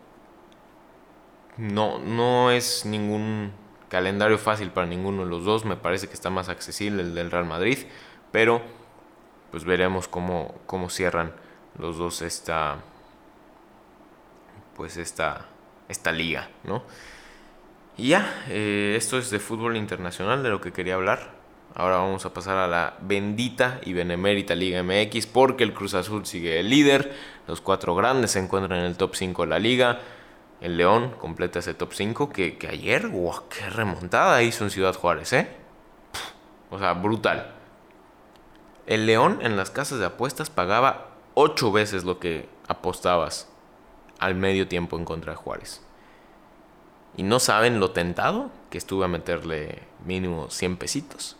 no, 1.56 1.98
no 1.98 2.50
es 2.50 2.84
ningún 2.84 3.52
calendario 3.88 4.38
fácil 4.38 4.70
para 4.70 4.86
ninguno 4.86 5.24
de 5.24 5.30
los 5.30 5.44
dos. 5.44 5.64
Me 5.64 5.76
parece 5.76 6.08
que 6.08 6.14
está 6.14 6.30
más 6.30 6.48
accesible 6.48 7.02
el 7.02 7.14
del 7.14 7.30
Real 7.30 7.44
Madrid, 7.44 7.78
pero 8.30 8.62
pues 9.50 9.64
veremos 9.64 10.08
cómo, 10.08 10.54
cómo 10.66 10.88
cierran 10.88 11.32
los 11.78 11.98
dos 11.98 12.22
esta 12.22 12.78
pues 14.74 14.96
esta, 14.96 15.46
esta 15.88 16.12
liga, 16.12 16.48
¿no? 16.64 16.82
Y 17.96 18.08
ya, 18.08 18.44
eh, 18.48 18.94
esto 18.96 19.18
es 19.18 19.30
de 19.30 19.38
fútbol 19.38 19.76
internacional 19.76 20.42
de 20.42 20.48
lo 20.48 20.60
que 20.60 20.72
quería 20.72 20.94
hablar. 20.94 21.42
Ahora 21.74 21.96
vamos 21.96 22.24
a 22.26 22.34
pasar 22.34 22.58
a 22.58 22.66
la 22.66 22.96
bendita 23.00 23.80
y 23.84 23.92
benemérita 23.92 24.54
Liga 24.54 24.82
MX 24.82 25.26
porque 25.26 25.64
el 25.64 25.72
Cruz 25.72 25.94
Azul 25.94 26.26
sigue 26.26 26.60
el 26.60 26.68
líder. 26.68 27.14
Los 27.46 27.60
cuatro 27.60 27.94
grandes 27.94 28.32
se 28.32 28.38
encuentran 28.38 28.80
en 28.80 28.86
el 28.86 28.96
top 28.96 29.14
5 29.14 29.42
de 29.42 29.48
la 29.48 29.58
liga. 29.58 30.00
El 30.62 30.76
León 30.76 31.16
completa 31.18 31.58
ese 31.58 31.74
top 31.74 31.92
5 31.92 32.30
que, 32.30 32.56
ayer, 32.70 33.08
wow, 33.08 33.48
qué 33.48 33.68
remontada 33.68 34.44
hizo 34.44 34.62
en 34.62 34.70
Ciudad 34.70 34.94
Juárez, 34.94 35.32
¿eh? 35.32 35.48
O 36.70 36.78
sea, 36.78 36.92
brutal. 36.92 37.52
El 38.86 39.06
León 39.06 39.40
en 39.42 39.56
las 39.56 39.70
casas 39.70 39.98
de 39.98 40.04
apuestas 40.04 40.50
pagaba 40.50 41.16
8 41.34 41.72
veces 41.72 42.04
lo 42.04 42.20
que 42.20 42.48
apostabas 42.68 43.48
al 44.20 44.36
medio 44.36 44.68
tiempo 44.68 44.96
en 44.96 45.04
contra 45.04 45.32
de 45.32 45.36
Juárez. 45.36 45.82
Y 47.16 47.24
no 47.24 47.40
saben 47.40 47.80
lo 47.80 47.90
tentado 47.90 48.52
que 48.70 48.78
estuve 48.78 49.04
a 49.04 49.08
meterle 49.08 49.82
mínimo 50.04 50.48
100 50.48 50.76
pesitos. 50.76 51.36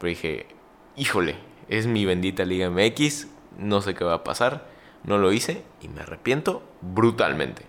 Pero 0.00 0.08
dije, 0.08 0.48
híjole, 0.96 1.36
es 1.68 1.86
mi 1.86 2.04
bendita 2.04 2.44
Liga 2.44 2.68
MX, 2.70 3.28
no 3.56 3.82
sé 3.82 3.94
qué 3.94 4.02
va 4.02 4.14
a 4.14 4.24
pasar. 4.24 4.66
No 5.04 5.16
lo 5.16 5.30
hice 5.30 5.62
y 5.80 5.86
me 5.86 6.00
arrepiento 6.00 6.64
brutalmente. 6.80 7.67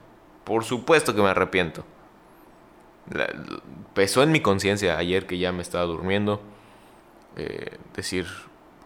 Por 0.50 0.64
supuesto 0.64 1.14
que 1.14 1.22
me 1.22 1.30
arrepiento. 1.30 1.86
pesó 3.94 4.24
en 4.24 4.32
mi 4.32 4.40
conciencia 4.40 4.98
ayer 4.98 5.28
que 5.28 5.38
ya 5.38 5.52
me 5.52 5.62
estaba 5.62 5.84
durmiendo. 5.84 6.42
Eh, 7.36 7.78
decir, 7.96 8.26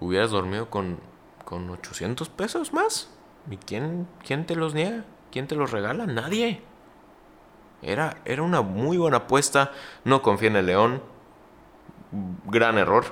hubieras 0.01 0.31
dormido 0.31 0.69
con, 0.69 0.99
con 1.45 1.69
800 1.69 2.27
pesos 2.27 2.73
más. 2.73 3.09
¿Y 3.49 3.55
quién, 3.55 4.09
quién 4.25 4.45
te 4.45 4.57
los 4.57 4.73
niega? 4.73 5.05
¿Quién 5.31 5.47
te 5.47 5.55
los 5.55 5.71
regala? 5.71 6.05
Nadie. 6.05 6.59
Era, 7.81 8.17
era 8.25 8.41
una 8.41 8.61
muy 8.61 8.97
buena 8.97 9.17
apuesta. 9.19 9.71
No 10.03 10.21
confía 10.21 10.49
en 10.49 10.57
el 10.57 10.65
León. 10.65 11.01
Gran 12.47 12.77
error. 12.77 13.05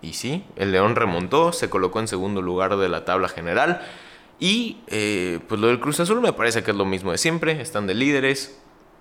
Y 0.00 0.12
sí, 0.12 0.46
el 0.54 0.70
León 0.70 0.94
remontó, 0.94 1.52
se 1.52 1.68
colocó 1.68 1.98
en 1.98 2.06
segundo 2.06 2.40
lugar 2.40 2.76
de 2.76 2.88
la 2.88 3.04
tabla 3.04 3.28
general. 3.28 3.82
Y 4.40 4.80
eh, 4.86 5.40
pues 5.48 5.60
lo 5.60 5.66
del 5.66 5.80
Cruz 5.80 5.98
Azul 6.00 6.20
me 6.20 6.32
parece 6.32 6.62
que 6.62 6.70
es 6.70 6.76
lo 6.76 6.84
mismo 6.84 7.10
de 7.10 7.18
siempre. 7.18 7.60
Están 7.60 7.86
de 7.86 7.94
líderes. 7.94 8.58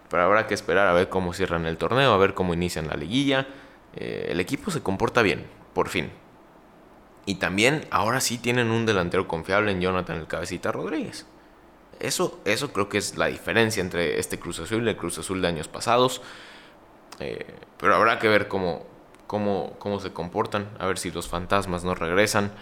Pero 0.10 0.24
habrá 0.24 0.48
que 0.48 0.54
esperar 0.54 0.88
a 0.88 0.94
ver 0.94 1.10
cómo 1.10 1.34
cierran 1.34 1.66
el 1.66 1.78
torneo, 1.78 2.14
a 2.14 2.18
ver 2.18 2.34
cómo 2.34 2.54
inician 2.54 2.88
la 2.88 2.96
liguilla. 2.96 3.48
Eh, 3.96 4.28
el 4.30 4.40
equipo 4.40 4.72
se 4.72 4.82
comporta 4.82 5.22
bien, 5.22 5.46
por 5.74 5.90
fin. 5.90 6.12
Y 7.26 7.36
también 7.36 7.86
ahora 7.92 8.22
sí 8.22 8.38
tienen 8.38 8.72
un 8.72 8.86
delantero 8.86 9.28
confiable 9.28 9.72
en 9.72 9.82
Jonathan 9.82 10.18
el 10.18 10.28
Cabecita 10.28 10.72
Rodríguez. 10.72 11.26
Eso, 12.00 12.40
eso 12.46 12.72
creo 12.72 12.88
que 12.88 13.00
es 13.00 13.18
la 13.18 13.26
diferencia 13.26 13.82
entre 13.82 14.18
este 14.18 14.40
Cruz 14.40 14.60
Azul 14.60 14.86
y 14.86 14.90
el 14.90 14.96
Cruz 14.98 15.18
Azul 15.18 15.42
de 15.42 15.50
años 15.50 15.68
pasados. 15.68 16.22
Eh, 17.20 17.46
pero 17.78 17.96
habrá 17.96 18.18
que 18.18 18.30
ver 18.30 18.48
cómo, 18.48 18.86
cómo, 19.26 19.76
cómo 19.78 20.00
se 20.00 20.14
comportan, 20.14 20.70
a 20.80 20.86
ver 20.86 20.98
si 21.00 21.12
los 21.12 21.28
fantasmas 21.28 21.84
no 21.84 21.96
regresan. 21.96 22.54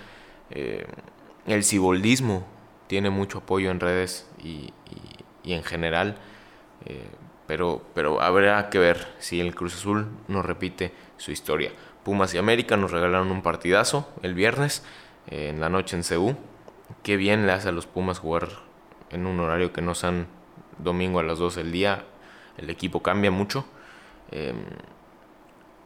el 0.49 1.63
ciboldismo 1.63 2.54
tiene 2.87 3.09
mucho 3.09 3.39
apoyo 3.39 3.71
en 3.71 3.79
redes 3.79 4.29
y, 4.43 4.73
en 5.43 5.63
general. 5.63 6.15
Eh, 6.85 7.05
pero, 7.47 7.83
pero 7.93 8.21
habrá 8.21 8.69
que 8.69 8.79
ver 8.79 9.07
si 9.19 9.39
el 9.39 9.53
Cruz 9.53 9.75
Azul 9.75 10.07
nos 10.27 10.45
repite 10.45 10.91
su 11.17 11.31
historia. 11.31 11.71
Pumas 12.03 12.33
y 12.33 12.37
América 12.37 12.77
nos 12.77 12.91
regalaron 12.91 13.31
un 13.31 13.41
partidazo 13.41 14.09
el 14.21 14.33
viernes 14.33 14.83
eh, 15.27 15.49
en 15.49 15.59
la 15.59 15.69
noche 15.69 15.95
en 15.95 16.03
Ceú. 16.03 16.35
Qué 17.03 17.17
bien 17.17 17.45
le 17.45 17.51
hace 17.51 17.69
a 17.69 17.71
los 17.71 17.87
Pumas 17.87 18.19
jugar 18.19 18.49
en 19.11 19.25
un 19.25 19.39
horario 19.39 19.73
que 19.73 19.81
no 19.81 19.95
sean 19.95 20.27
domingo 20.77 21.19
a 21.19 21.23
las 21.23 21.39
12 21.39 21.63
del 21.63 21.71
día. 21.71 22.05
El 22.57 22.69
equipo 22.69 23.01
cambia 23.01 23.31
mucho. 23.31 23.65
Em, 24.31 24.57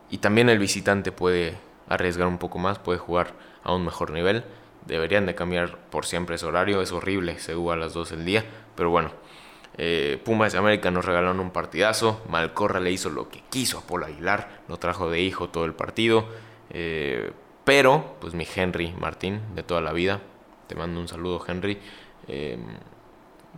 y 0.09 0.17
también 0.17 0.49
el 0.49 0.59
visitante 0.59 1.11
puede 1.11 1.57
arriesgar 1.87 2.27
un 2.27 2.37
poco 2.37 2.59
más, 2.59 2.79
puede 2.79 2.99
jugar 2.99 3.33
a 3.63 3.73
un 3.73 3.85
mejor 3.85 4.11
nivel. 4.11 4.43
Deberían 4.85 5.25
de 5.25 5.35
cambiar 5.35 5.77
por 5.89 6.05
siempre 6.05 6.35
ese 6.35 6.45
horario. 6.45 6.81
Es 6.81 6.91
horrible, 6.91 7.39
se 7.39 7.53
a 7.53 7.75
las 7.75 7.93
2 7.93 8.11
del 8.11 8.25
día. 8.25 8.45
Pero 8.75 8.89
bueno, 8.89 9.11
eh, 9.77 10.19
Pumas 10.25 10.51
de 10.51 10.59
América 10.59 10.91
nos 10.91 11.05
regalaron 11.05 11.39
un 11.39 11.51
partidazo. 11.51 12.21
Malcorra 12.27 12.79
le 12.79 12.91
hizo 12.91 13.09
lo 13.09 13.29
que 13.29 13.41
quiso 13.49 13.79
a 13.79 13.81
Paul 13.81 14.03
Aguilar. 14.03 14.61
Lo 14.67 14.77
trajo 14.77 15.09
de 15.09 15.21
hijo 15.21 15.49
todo 15.49 15.65
el 15.65 15.73
partido. 15.73 16.27
Eh, 16.69 17.31
pero, 17.63 18.15
pues 18.19 18.33
mi 18.33 18.47
Henry 18.53 18.93
Martín, 18.99 19.41
de 19.55 19.63
toda 19.63 19.79
la 19.79 19.93
vida. 19.93 20.21
Te 20.67 20.75
mando 20.75 20.99
un 20.99 21.07
saludo, 21.07 21.43
Henry. 21.47 21.79
Em, 22.27 22.61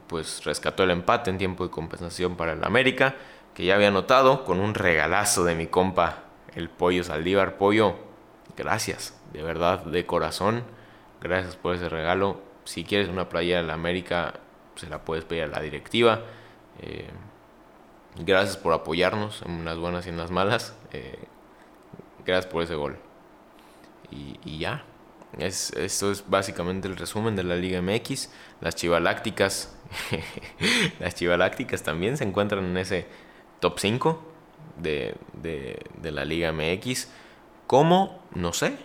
pues 0.08 0.44
rescató 0.44 0.84
el 0.84 0.92
empate 0.92 1.30
en 1.30 1.38
tiempo 1.38 1.64
de 1.64 1.72
compensación 1.72 2.36
para 2.36 2.54
el 2.54 2.64
América. 2.64 3.16
Que 3.56 3.66
ya 3.66 3.76
había 3.76 3.88
anotado 3.88 4.46
con 4.46 4.60
un 4.60 4.74
regalazo 4.74 5.44
de 5.44 5.56
mi 5.56 5.68
compa, 5.68 6.24
el 6.56 6.70
Pollo 6.70 7.04
Saldívar. 7.04 7.58
Pollo, 7.58 7.96
gracias, 8.56 9.20
de 9.34 9.42
verdad, 9.44 9.86
de 9.86 10.06
corazón 10.06 10.64
Gracias 11.22 11.56
por 11.56 11.76
ese 11.76 11.88
regalo. 11.88 12.42
Si 12.64 12.84
quieres 12.84 13.08
una 13.08 13.30
playera 13.30 13.62
de 13.62 13.68
la 13.68 13.74
América, 13.74 14.34
se 14.76 14.90
la 14.90 15.06
puedes 15.06 15.24
pedir 15.24 15.44
a 15.44 15.48
la 15.48 15.62
directiva. 15.62 16.22
Eh, 16.82 17.10
gracias 18.18 18.58
por 18.58 18.74
apoyarnos 18.74 19.44
en 19.44 19.64
las 19.64 19.78
buenas 19.78 20.08
y 20.08 20.10
en 20.10 20.18
las 20.18 20.32
malas. 20.32 20.76
Eh, 20.92 21.20
gracias 22.26 22.52
por 22.52 22.64
ese 22.64 22.76
gol. 22.76 22.98
Y, 24.10 24.58
ya. 24.58 24.84
Es, 25.38 25.72
esto 25.74 26.12
es 26.12 26.26
básicamente 26.28 26.88
el 26.88 26.98
resumen 26.98 27.36
de 27.36 27.44
la 27.44 27.56
Liga 27.56 27.82
MX. 27.82 28.30
Las 28.60 28.76
Chivalácticas. 28.76 29.78
las 31.00 31.16
Chivalácticas 31.16 31.84
también 31.84 32.18
se 32.18 32.24
encuentran 32.24 32.66
en 32.66 32.78
ese 32.78 33.06
top 33.60 33.80
5 33.80 34.22
de, 34.78 35.16
de 35.34 36.12
la 36.12 36.26
Liga 36.26 36.52
MX. 36.52 37.10
¿Cómo? 37.68 38.24
No 38.34 38.54
sé. 38.54 38.76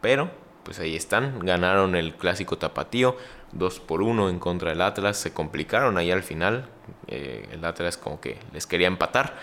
Pero 0.00 0.45
pues 0.66 0.80
ahí 0.80 0.96
están, 0.96 1.38
ganaron 1.46 1.94
el 1.94 2.16
clásico 2.16 2.58
tapatío, 2.58 3.16
2 3.52 3.78
por 3.78 4.02
1 4.02 4.28
en 4.28 4.40
contra 4.40 4.70
del 4.70 4.82
Atlas, 4.82 5.16
se 5.16 5.32
complicaron 5.32 5.96
ahí 5.96 6.10
al 6.10 6.24
final, 6.24 6.68
eh, 7.06 7.48
el 7.52 7.64
Atlas 7.64 7.96
como 7.96 8.20
que 8.20 8.40
les 8.52 8.66
quería 8.66 8.88
empatar, 8.88 9.36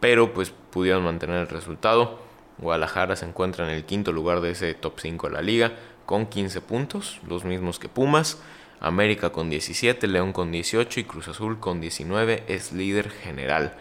pero 0.00 0.34
pues 0.34 0.50
pudieron 0.50 1.04
mantener 1.04 1.36
el 1.36 1.48
resultado. 1.48 2.18
Guadalajara 2.58 3.14
se 3.14 3.24
encuentra 3.24 3.64
en 3.64 3.72
el 3.72 3.84
quinto 3.84 4.10
lugar 4.10 4.40
de 4.40 4.50
ese 4.50 4.74
top 4.74 4.98
5 4.98 5.28
de 5.28 5.32
la 5.32 5.42
liga, 5.42 5.74
con 6.06 6.26
15 6.26 6.60
puntos, 6.60 7.20
los 7.28 7.44
mismos 7.44 7.78
que 7.78 7.88
Pumas. 7.88 8.42
América 8.80 9.30
con 9.30 9.48
17, 9.48 10.08
León 10.08 10.32
con 10.32 10.50
18 10.50 10.98
y 10.98 11.04
Cruz 11.04 11.28
Azul 11.28 11.60
con 11.60 11.80
19 11.80 12.42
es 12.48 12.72
líder 12.72 13.10
general. 13.10 13.76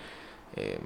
Em, 0.56 0.78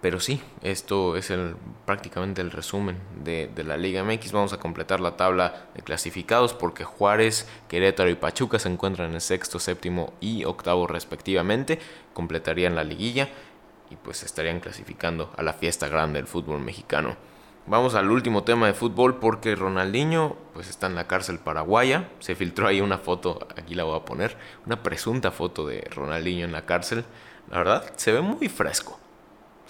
pero 0.00 0.18
sí, 0.18 0.40
esto 0.62 1.16
es 1.16 1.30
el, 1.30 1.56
prácticamente 1.84 2.40
el 2.40 2.50
resumen 2.50 2.96
de, 3.22 3.50
la 3.64 3.76
Liga 3.76 4.02
MX. 4.02 4.32
Vamos 4.32 4.52
a 4.54 4.58
completar 4.58 5.00
la 5.00 5.16
tabla 5.16 5.66
de 5.74 5.82
clasificados 5.82 6.54
porque 6.54 6.84
Juárez, 6.84 7.46
Querétaro 7.68 8.08
y 8.08 8.14
Pachuca 8.14 8.58
se 8.58 8.70
encuentran 8.70 9.12
en 9.12 9.20
sexto, 9.20 9.58
séptimo 9.58 10.14
y 10.20 10.44
octavo 10.44 10.86
respectivamente. 10.86 11.78
Completarían 12.14 12.74
la 12.74 12.84
liguilla 12.84 13.28
y 13.90 13.96
pues 13.96 14.22
estarían 14.22 14.60
clasificando 14.60 15.32
a 15.36 15.42
la 15.42 15.52
fiesta 15.52 15.88
grande 15.88 16.18
del 16.18 16.26
fútbol 16.26 16.60
mexicano. 16.60 17.16
Vamos 17.66 17.94
al 17.94 18.10
último 18.10 18.42
tema 18.42 18.68
de 18.68 18.72
fútbol 18.72 19.18
porque 19.18 19.54
Ronaldinho 19.54 20.34
pues 20.54 20.70
está 20.70 20.86
en 20.86 20.94
la 20.94 21.06
cárcel 21.06 21.40
paraguaya. 21.40 22.08
Se 22.20 22.34
filtró 22.34 22.66
ahí 22.66 22.80
una 22.80 22.96
foto, 22.96 23.46
aquí 23.54 23.74
la 23.74 23.84
voy 23.84 23.98
a 23.98 24.04
poner, 24.06 24.38
una 24.64 24.82
presunta 24.82 25.30
foto 25.30 25.66
de 25.66 25.86
Ronaldinho 25.94 26.46
en 26.46 26.52
la 26.52 26.64
cárcel. 26.64 27.04
La 27.50 27.58
verdad, 27.58 27.92
se 27.96 28.12
ve 28.12 28.22
muy 28.22 28.48
fresco 28.48 28.98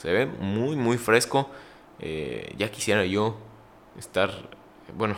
se 0.01 0.13
ve 0.13 0.27
muy, 0.27 0.77
muy 0.77 0.97
fresco. 0.97 1.51
Eh, 1.99 2.55
ya 2.57 2.71
quisiera 2.71 3.05
yo 3.05 3.37
estar, 3.99 4.31
bueno, 4.97 5.17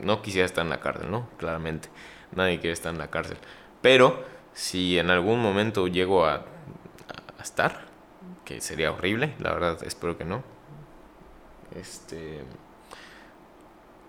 no 0.00 0.22
quisiera 0.22 0.46
estar 0.46 0.64
en 0.64 0.70
la 0.70 0.80
cárcel, 0.80 1.10
¿no? 1.10 1.28
Claramente, 1.36 1.90
nadie 2.32 2.58
quiere 2.58 2.72
estar 2.72 2.92
en 2.92 2.98
la 2.98 3.10
cárcel. 3.10 3.36
Pero 3.82 4.24
si 4.54 4.98
en 4.98 5.10
algún 5.10 5.42
momento 5.42 5.88
llego 5.88 6.24
a, 6.24 6.36
a 6.36 7.42
estar, 7.42 7.86
que 8.46 8.62
sería 8.62 8.92
horrible, 8.92 9.34
la 9.40 9.52
verdad, 9.52 9.82
espero 9.84 10.16
que 10.16 10.24
no. 10.24 10.42
Este 11.74 12.44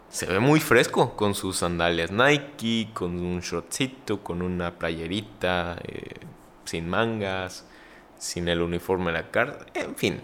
se 0.07 0.25
ve 0.25 0.39
muy 0.39 0.59
fresco 0.59 1.15
con 1.15 1.35
sus 1.35 1.57
sandalias 1.57 2.09
Nike, 2.09 2.89
con 2.93 3.19
un 3.19 3.41
shortcito, 3.41 4.23
con 4.23 4.41
una 4.41 4.79
playerita, 4.79 5.77
eh, 5.83 6.15
sin 6.63 6.89
mangas, 6.89 7.68
sin 8.19 8.47
el 8.49 8.61
uniforme 8.61 9.07
de 9.07 9.13
la 9.13 9.31
carta, 9.31 9.65
en 9.73 9.95
fin. 9.95 10.21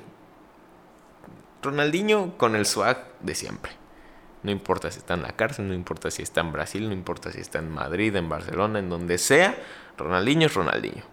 Ronaldinho 1.64 2.38
con 2.38 2.56
el 2.56 2.68
swag 2.68 3.00
de 3.22 3.34
siempre. 3.34 3.72
No 4.44 4.52
importa 4.52 4.92
si 4.92 5.00
está 5.00 5.16
en 5.16 5.24
la 5.24 5.32
cárcel, 5.32 5.68
no 5.68 5.74
importa 5.74 6.12
si 6.12 6.22
está 6.22 6.42
en 6.42 6.52
Brasil, 6.52 6.88
no 6.88 6.94
importa 6.94 7.32
si 7.32 7.40
está 7.40 7.58
en 7.58 7.72
Madrid, 7.72 8.16
en 8.16 8.30
Barcelona, 8.30 8.78
en 8.78 8.90
donde 8.90 9.18
sea, 9.18 9.58
Ronaldinho 9.98 10.46
es 10.46 10.54
Ronaldinho. 10.54 11.04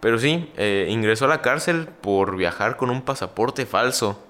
Pero 0.00 0.18
sí, 0.18 0.50
eh, 0.56 0.86
ingresó 0.88 1.26
a 1.26 1.28
la 1.28 1.42
cárcel 1.42 1.88
por 2.00 2.36
viajar 2.36 2.76
con 2.76 2.88
un 2.88 3.02
pasaporte 3.02 3.66
falso. 3.66 4.22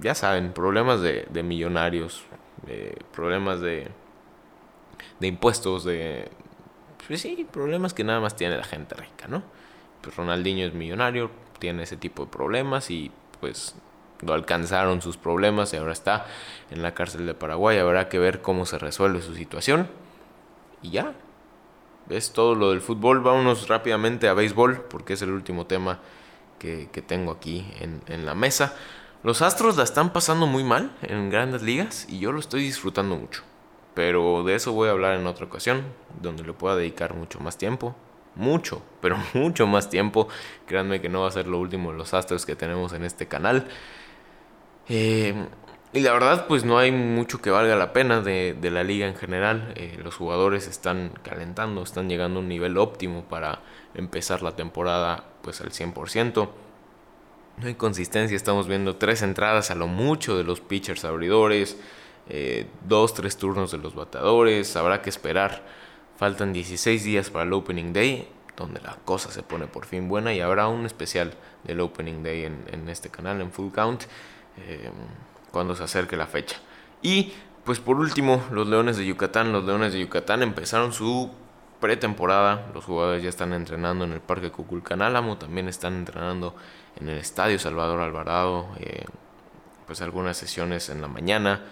Ya 0.00 0.14
saben, 0.14 0.52
problemas 0.52 1.00
de, 1.00 1.42
millonarios, 1.42 2.22
eh, 2.68 2.96
problemas 3.12 3.60
de, 3.60 3.88
de 5.18 5.26
impuestos, 5.26 5.84
de... 5.84 6.30
Pues 7.08 7.22
sí, 7.22 7.46
problemas 7.50 7.94
que 7.94 8.04
nada 8.04 8.20
más 8.20 8.36
tiene 8.36 8.56
la 8.56 8.64
gente 8.64 8.94
rica, 8.94 9.26
¿no? 9.26 9.42
Pues 10.02 10.16
Ronaldinho 10.16 10.66
es 10.66 10.74
millonario, 10.74 11.30
tiene 11.58 11.84
ese 11.84 11.96
tipo 11.96 12.24
de 12.24 12.30
problemas 12.30 12.90
y 12.90 13.10
pues 13.40 13.74
lo 14.20 14.34
alcanzaron 14.34 15.02
sus 15.02 15.16
problemas 15.16 15.72
y 15.72 15.76
ahora 15.76 15.92
está 15.92 16.26
en 16.70 16.82
la 16.82 16.94
cárcel 16.94 17.26
de 17.26 17.34
Paraguay. 17.34 17.78
Habrá 17.78 18.08
que 18.08 18.18
ver 18.18 18.40
cómo 18.40 18.66
se 18.66 18.78
resuelve 18.78 19.22
su 19.22 19.34
situación. 19.34 19.88
Y 20.80 20.90
ya, 20.90 21.14
es 22.08 22.32
todo 22.32 22.54
lo 22.54 22.70
del 22.70 22.80
fútbol. 22.80 23.20
Vámonos 23.20 23.68
rápidamente 23.68 24.28
a 24.28 24.34
béisbol 24.34 24.82
porque 24.88 25.14
es 25.14 25.22
el 25.22 25.30
último 25.30 25.66
tema 25.66 25.98
que, 26.58 26.86
tengo 27.06 27.32
aquí 27.32 27.66
en, 27.80 28.02
en, 28.06 28.24
la 28.24 28.34
mesa. 28.34 28.76
Los 29.24 29.42
Astros 29.42 29.76
la 29.76 29.82
están 29.82 30.12
pasando 30.12 30.46
muy 30.46 30.62
mal 30.62 30.92
en 31.02 31.28
grandes 31.30 31.62
ligas 31.62 32.06
y 32.08 32.20
yo 32.20 32.30
lo 32.30 32.38
estoy 32.38 32.62
disfrutando 32.62 33.16
mucho. 33.16 33.42
Pero 33.94 34.42
de 34.44 34.54
eso 34.54 34.72
voy 34.72 34.88
a 34.88 34.92
hablar 34.92 35.18
en 35.18 35.26
otra 35.26 35.46
ocasión, 35.46 35.84
donde 36.20 36.44
le 36.44 36.52
pueda 36.52 36.76
dedicar 36.76 37.14
mucho 37.14 37.40
más 37.40 37.58
tiempo. 37.58 37.94
Mucho, 38.34 38.82
pero 39.00 39.16
mucho 39.34 39.66
más 39.66 39.90
tiempo. 39.90 40.28
Créanme 40.66 41.00
que 41.00 41.08
no 41.08 41.22
va 41.22 41.28
a 41.28 41.32
ser 41.32 41.46
lo 41.46 41.58
último 41.58 41.92
de 41.92 41.98
los 41.98 42.14
Astros 42.14 42.46
que 42.46 42.56
tenemos 42.56 42.92
en 42.92 43.04
este 43.04 43.26
canal. 43.28 43.66
Eh, 44.88 45.34
y 45.94 46.00
la 46.00 46.12
verdad, 46.14 46.46
pues 46.46 46.64
no 46.64 46.78
hay 46.78 46.90
mucho 46.90 47.42
que 47.42 47.50
valga 47.50 47.76
la 47.76 47.92
pena 47.92 48.22
de, 48.22 48.56
la 48.62 48.82
liga 48.82 49.06
en 49.06 49.14
general. 49.14 49.74
Eh, 49.76 49.98
los 50.02 50.16
jugadores 50.16 50.66
están 50.66 51.12
calentando, 51.22 51.82
están 51.82 52.08
llegando 52.08 52.40
a 52.40 52.42
un 52.42 52.48
nivel 52.48 52.78
óptimo 52.78 53.24
para 53.24 53.60
empezar 53.94 54.42
la 54.42 54.56
temporada 54.56 55.24
pues 55.42 55.60
al 55.60 55.70
100%. 55.70 56.48
No 57.58 57.66
hay 57.66 57.74
consistencia, 57.74 58.34
estamos 58.34 58.68
viendo 58.68 58.96
tres 58.96 59.20
entradas 59.20 59.70
a 59.70 59.74
lo 59.74 59.86
mucho 59.86 60.38
de 60.38 60.44
los 60.44 60.60
pitchers 60.62 61.04
abridores, 61.04 61.78
eh, 62.30 62.66
dos, 62.88 63.12
tres 63.12 63.36
turnos 63.36 63.70
de 63.70 63.78
los 63.78 63.94
bateadores. 63.94 64.74
Habrá 64.76 65.02
que 65.02 65.10
esperar. 65.10 65.62
Faltan 66.16 66.52
16 66.52 67.04
días 67.04 67.30
para 67.30 67.44
el 67.44 67.52
Opening 67.52 67.92
Day, 67.92 68.28
donde 68.56 68.80
la 68.80 68.96
cosa 69.04 69.30
se 69.30 69.42
pone 69.42 69.66
por 69.66 69.86
fin 69.86 70.08
buena 70.08 70.32
y 70.32 70.40
habrá 70.40 70.68
un 70.68 70.86
especial 70.86 71.34
del 71.64 71.80
Opening 71.80 72.22
Day 72.22 72.44
en, 72.44 72.64
en 72.70 72.88
este 72.88 73.08
canal, 73.08 73.40
en 73.40 73.50
Full 73.50 73.72
Count. 73.72 74.04
Eh, 74.58 74.90
cuando 75.50 75.74
se 75.74 75.84
acerque 75.84 76.16
la 76.16 76.26
fecha. 76.26 76.56
Y 77.02 77.32
pues 77.64 77.78
por 77.78 77.98
último, 77.98 78.42
los 78.50 78.66
Leones 78.66 78.96
de 78.96 79.06
Yucatán. 79.06 79.52
Los 79.52 79.64
Leones 79.64 79.92
de 79.92 80.00
Yucatán 80.00 80.42
empezaron 80.42 80.92
su 80.92 81.30
pretemporada. 81.80 82.70
Los 82.74 82.84
jugadores 82.84 83.22
ya 83.22 83.28
están 83.28 83.52
entrenando 83.52 84.04
en 84.04 84.12
el 84.12 84.20
Parque 84.20 84.50
Cuculcán 84.50 85.02
Álamo. 85.02 85.38
También 85.38 85.68
están 85.68 85.94
entrenando 85.94 86.56
en 86.98 87.08
el 87.08 87.18
Estadio 87.18 87.58
Salvador 87.58 88.00
Alvarado. 88.00 88.68
Eh, 88.78 89.04
pues 89.86 90.00
algunas 90.00 90.36
sesiones 90.36 90.88
en 90.88 91.00
la 91.00 91.08
mañana. 91.08 91.62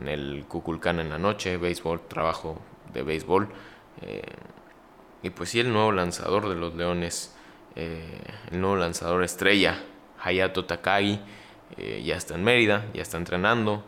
En 0.00 0.08
el 0.08 0.44
Cuculcán 0.48 1.00
en 1.00 1.10
la 1.10 1.18
noche. 1.18 1.56
Béisbol, 1.56 2.02
trabajo 2.08 2.58
de 2.92 3.02
béisbol. 3.02 3.48
Eh, 4.04 4.22
y 5.22 5.30
pues 5.30 5.50
sí, 5.50 5.60
el 5.60 5.72
nuevo 5.72 5.92
lanzador 5.92 6.48
de 6.48 6.54
los 6.54 6.74
Leones. 6.74 7.34
el 7.74 8.60
nuevo 8.60 8.76
lanzador 8.76 9.24
estrella. 9.24 9.82
Hayato 10.24 10.64
Takagi 10.64 11.20
eh, 11.76 12.02
ya 12.04 12.16
está 12.16 12.34
en 12.34 12.44
Mérida, 12.44 12.86
ya 12.94 13.02
está 13.02 13.16
entrenando 13.16 13.84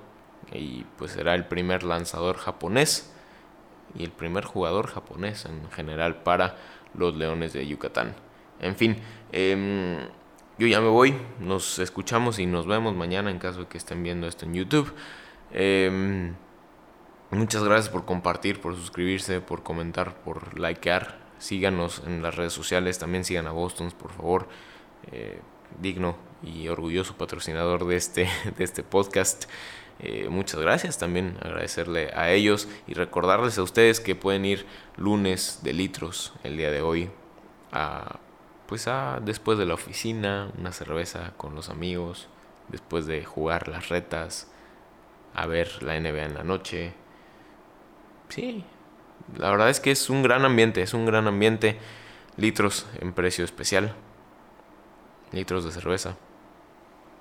y 0.53 0.85
pues 0.97 1.13
será 1.13 1.35
el 1.35 1.47
primer 1.47 1.83
lanzador 1.83 2.37
japonés 2.37 3.13
y 3.95 4.05
el 4.05 4.11
primer 4.11 4.45
jugador 4.45 4.89
japonés 4.89 5.45
en 5.47 5.71
general 5.71 6.23
para 6.23 6.57
los 6.95 7.17
Leones 7.17 7.53
de 7.53 7.67
Yucatán. 7.67 8.15
En 8.61 8.77
fin, 8.77 8.97
em, 9.33 9.99
yo 10.59 10.67
ya 10.67 10.81
me 10.81 10.89
voy, 10.89 11.15
nos 11.41 11.79
escuchamos 11.79 12.39
y 12.39 12.47
nos 12.47 12.67
vemos 12.67 12.95
mañana 12.95 13.31
en 13.31 13.39
caso 13.39 13.61
de 13.61 13.67
que 13.67 13.79
estén 13.79 14.03
viendo 14.03 14.27
esto 14.27 14.47
en 14.47 14.55
YouTube. 14.55 14.93
Em, 15.53 16.35
muchas 17.31 17.65
gracias 17.65 17.89
por 17.89 18.05
compartir, 18.05 18.61
por 18.61 18.75
suscribirse, 18.75 19.41
por 19.41 19.63
comentar, 19.63 20.15
por 20.23 20.59
likear. 20.59 21.25
Síganos 21.39 22.03
en 22.07 22.23
las 22.23 22.35
redes 22.35 22.53
sociales, 22.53 22.99
también 22.99 23.25
sigan 23.25 23.47
a 23.47 23.53
Boston, 23.53 23.91
por 23.93 24.13
favor. 24.13 24.49
Eh, 25.13 25.41
digno 25.81 26.17
y 26.43 26.69
orgulloso 26.69 27.17
patrocinador 27.17 27.87
de 27.87 27.97
este, 27.97 28.29
de 28.57 28.65
este 28.65 28.83
podcast. 28.83 29.45
Eh, 29.99 30.29
muchas 30.29 30.61
gracias 30.61 30.99
también 30.99 31.39
agradecerle 31.41 32.11
a 32.15 32.31
ellos 32.31 32.69
y 32.87 32.93
recordarles 32.93 33.57
a 33.57 33.63
ustedes 33.63 33.99
que 33.99 34.15
pueden 34.15 34.45
ir 34.45 34.67
lunes 34.99 35.61
de 35.63 35.73
litros 35.73 36.35
el 36.45 36.59
día 36.59 36.71
de 36.71 36.83
hoy 36.83 37.11
a 37.73 38.19
pues 38.67 38.89
a 38.89 39.21
después 39.25 39.57
de 39.57 39.65
la 39.65 39.73
oficina 39.73 40.53
una 40.59 40.73
cerveza 40.73 41.33
con 41.39 41.55
los 41.55 41.71
amigos 41.71 42.29
después 42.69 43.07
de 43.07 43.25
jugar 43.25 43.69
las 43.69 43.89
retas 43.89 44.51
a 45.33 45.47
ver 45.47 45.83
la 45.83 45.99
NBA 45.99 46.25
en 46.25 46.35
la 46.35 46.45
noche 46.45 46.93
sí 48.29 48.65
la 49.37 49.51
verdad 49.51 49.71
es 49.71 49.81
que 49.81 49.91
es 49.91 50.11
un 50.11 50.23
gran 50.23 50.45
ambiente 50.45 50.83
es 50.83 50.95
un 50.95 51.07
gran 51.07 51.27
ambiente 51.27 51.79
litros 52.37 52.87
en 53.01 53.13
precio 53.13 53.45
especial 53.45 53.95
litros 55.33 55.65
de 55.65 55.71
cerveza. 55.71 56.17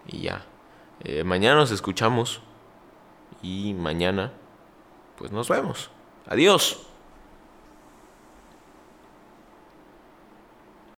Y 0.08 0.22
ya. 0.22 0.46
Eh, 1.04 1.24
mañana 1.24 1.56
nos 1.56 1.72
escuchamos. 1.72 2.41
Y 3.41 3.74
mañana, 3.74 4.32
pues 5.18 5.32
nos 5.32 5.50
vemos. 5.50 5.91
Adiós. 6.28 6.88